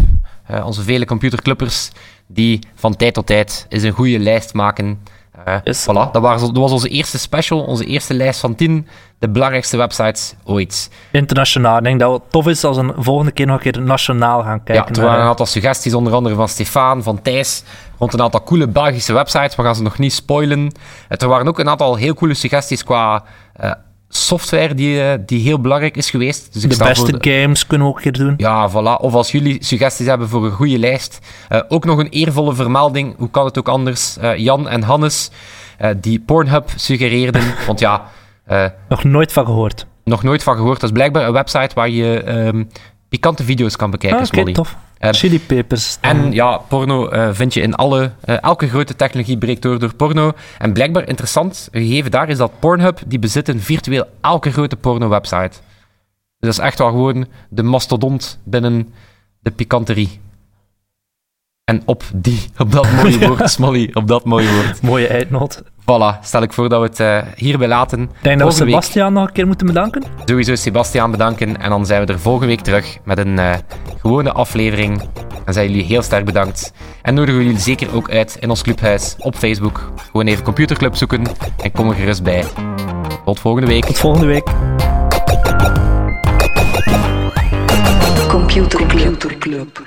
uh, 0.52 0.66
onze 0.66 0.84
vele 0.84 1.06
computerclubbers, 1.06 1.92
die 2.28 2.60
van 2.76 2.96
tijd 2.96 3.14
tot 3.14 3.26
tijd 3.26 3.66
eens 3.70 3.84
een 3.84 3.92
goede 3.92 4.20
lijst 4.20 4.54
maken. 4.54 5.00
Uh, 5.48 5.56
voilà, 5.64 6.12
dat, 6.12 6.22
was, 6.22 6.42
dat 6.42 6.58
was 6.58 6.72
onze 6.72 6.88
eerste 6.88 7.20
special, 7.20 7.60
onze 7.60 7.86
eerste 7.86 8.14
lijst 8.14 8.40
van 8.40 8.56
10, 8.56 8.88
de 9.20 9.30
belangrijkste 9.30 9.78
websites 9.78 10.36
ooit. 10.44 10.92
Internationaal. 11.12 11.78
Ik 11.78 11.84
denk 11.84 12.00
dat 12.00 12.12
het 12.12 12.32
tof 12.32 12.48
is 12.48 12.64
als 12.64 12.78
we 12.78 12.84
een 12.84 13.04
volgende 13.04 13.32
keer 13.32 13.46
nog 13.46 13.56
een 13.56 13.72
keer 13.72 13.82
nationaal 13.82 14.44
gaan 14.44 14.64
kijken. 14.64 14.94
Ja, 14.94 15.02
er 15.02 15.06
waren 15.08 15.22
een 15.24 15.30
aantal 15.30 15.46
suggesties, 15.46 15.94
onder 15.94 16.14
andere 16.14 16.36
van 16.36 16.50
Stefan, 16.50 17.04
van 17.04 17.22
Thijs, 17.22 17.64
rond 17.98 18.14
een 18.14 18.22
aantal 18.22 18.44
coole 18.44 18.68
Belgische 18.68 19.14
websites. 19.14 19.56
We 19.56 19.64
gaan 19.64 19.76
ze 19.76 19.82
nog 19.82 19.98
niet 19.98 20.14
spoilen. 20.14 20.72
Er 21.08 21.28
waren 21.28 21.48
ook 21.48 21.60
een 21.60 21.70
aantal 21.70 21.96
heel 21.96 22.14
coole 22.14 22.34
suggesties 22.34 22.84
qua 22.84 23.24
uh, 23.64 23.72
software 24.10 24.74
die, 24.74 24.96
uh, 25.00 25.14
die 25.26 25.42
heel 25.42 25.60
belangrijk 25.62 25.98
is 25.98 26.10
geweest. 26.10 26.54
Dus 26.54 26.62
de 26.62 26.84
beste 26.84 27.16
games 27.20 27.68
kunnen 27.68 27.88
we 27.88 27.94
ook 27.94 28.04
hier 28.04 28.12
doen. 28.12 28.34
Ja, 28.38 28.70
voilà. 28.72 29.02
Of 29.02 29.14
als 29.14 29.32
jullie 29.32 29.64
suggesties 29.64 30.08
hebben 30.08 30.30
voor 30.30 30.46
een 30.46 30.52
goede 30.52 30.80
lijst. 30.80 31.20
Uh, 31.50 31.60
ook 31.68 31.86
nog 31.86 31.98
een 32.00 32.10
eervolle 32.10 32.56
vermelding. 32.56 33.16
Hoe 33.18 33.30
kan 33.30 33.46
het 33.46 33.58
ook 33.58 33.68
anders? 33.70 34.18
Jan 34.38 34.68
en 34.70 34.82
Hannes, 34.84 35.32
die 36.02 36.20
Pornhub 36.20 36.70
suggereerden. 36.76 37.42
Want 37.68 37.80
ja, 37.80 38.06
Eh, 38.46 38.66
Nog 38.90 39.04
nooit 39.04 39.34
van 39.34 39.46
gehoord. 39.46 39.86
nog 40.04 40.24
nooit 40.24 40.44
van 40.44 40.56
gehoord. 40.56 40.80
Dat 40.80 40.90
is 40.90 40.96
blijkbaar 40.96 41.26
een 41.28 41.34
website 41.34 41.76
waar 41.76 41.90
je 41.90 42.22
ehm, 42.24 42.64
pikante 43.10 43.44
video's 43.44 43.76
kan 43.76 43.92
bekijken, 43.92 44.20
Ah, 44.20 44.26
Smolly. 44.26 44.54
tof. 44.54 44.76
Eh, 44.98 45.12
Chili 45.12 45.40
pepers. 45.40 45.98
En 46.02 46.32
ja, 46.32 46.58
porno 46.58 47.08
eh, 47.08 47.30
vind 47.32 47.54
je 47.54 47.62
in 47.62 47.76
alle... 47.76 48.12
eh, 48.22 48.36
elke 48.44 48.68
grote 48.68 48.96
technologie 48.96 49.38
breekt 49.38 49.62
door 49.62 49.80
door 49.80 49.96
porno. 49.96 50.32
En 50.58 50.74
blijkbaar 50.74 51.08
interessant, 51.08 51.68
gegeven 51.72 52.12
daar 52.12 52.30
is 52.30 52.38
dat 52.38 52.60
Pornhub, 52.60 53.00
die 53.06 53.20
bezitten 53.20 53.60
virtueel 53.62 54.06
elke 54.22 54.52
grote 54.52 54.76
porno-website. 54.76 55.52
Dus 56.40 56.50
dat 56.50 56.54
is 56.54 56.58
echt 56.60 56.78
wel 56.80 56.90
gewoon 56.90 57.28
de 57.50 57.64
mastodont 57.64 58.40
binnen 58.44 58.94
de 59.40 59.52
pikanterie. 59.52 60.20
En 61.64 61.82
op 61.86 62.04
die, 62.16 62.40
op 62.58 62.72
dat 62.72 62.92
mooie 63.02 63.28
woord, 63.28 63.50
Smolly, 63.50 63.90
op 63.94 64.08
dat 64.08 64.26
mooie 64.26 64.54
woord. 64.54 64.82
Mooie 64.82 65.08
eindnoot. 65.08 65.64
Voilà, 65.86 66.20
stel 66.22 66.42
ik 66.42 66.54
voor 66.54 66.70
dat 66.70 66.80
we 66.80 66.86
het 66.88 67.00
eh, 67.00 67.32
hierbij 67.36 67.68
laten. 67.68 68.02
Ik 68.02 68.08
denk 68.08 68.24
dat 68.24 68.34
we 68.34 68.38
Volgende 68.40 68.66
week 68.66 68.74
Sebastian 68.74 69.14
nog 69.14 69.28
een 69.28 69.34
keer 69.34 69.48
moeten 69.48 69.68
bedanken. 69.68 70.04
sowieso 70.26 70.56
Sebastiaan 70.56 71.12
bedanken. 71.12 71.62
En 71.62 71.70
dan 71.70 71.86
zijn 71.86 72.06
we 72.06 72.14
er 72.14 72.20
volgende 72.20 72.48
week 72.48 72.62
terug 72.62 72.98
met 73.04 73.18
een 73.18 73.40
eh, 73.40 73.54
gewone 74.02 74.32
aflevering. 74.32 75.02
Dan 75.46 75.54
zijn 75.54 75.70
jullie 75.70 75.84
heel 75.84 76.02
sterk 76.02 76.26
bedankt. 76.26 76.74
En 77.02 77.14
nodigen 77.14 77.38
we 77.40 77.46
jullie 77.46 77.60
zeker 77.60 77.96
ook 77.96 78.10
uit 78.10 78.38
in 78.40 78.50
ons 78.50 78.62
clubhuis 78.62 79.16
op 79.20 79.36
Facebook. 79.36 79.92
Gewoon 80.12 80.28
even 80.28 80.44
Computerclub 80.44 80.96
zoeken 80.96 81.22
en 81.62 81.72
kom 81.72 81.90
er 81.90 81.96
gerust 81.96 82.24
bij. 82.24 82.44
Tot 83.26 83.40
volgende 83.40 83.68
week. 83.68 83.86
Tot 83.86 83.98
volgende 83.98 84.28
week. 84.28 84.48
Computer 88.28 88.88
Club. 88.88 89.84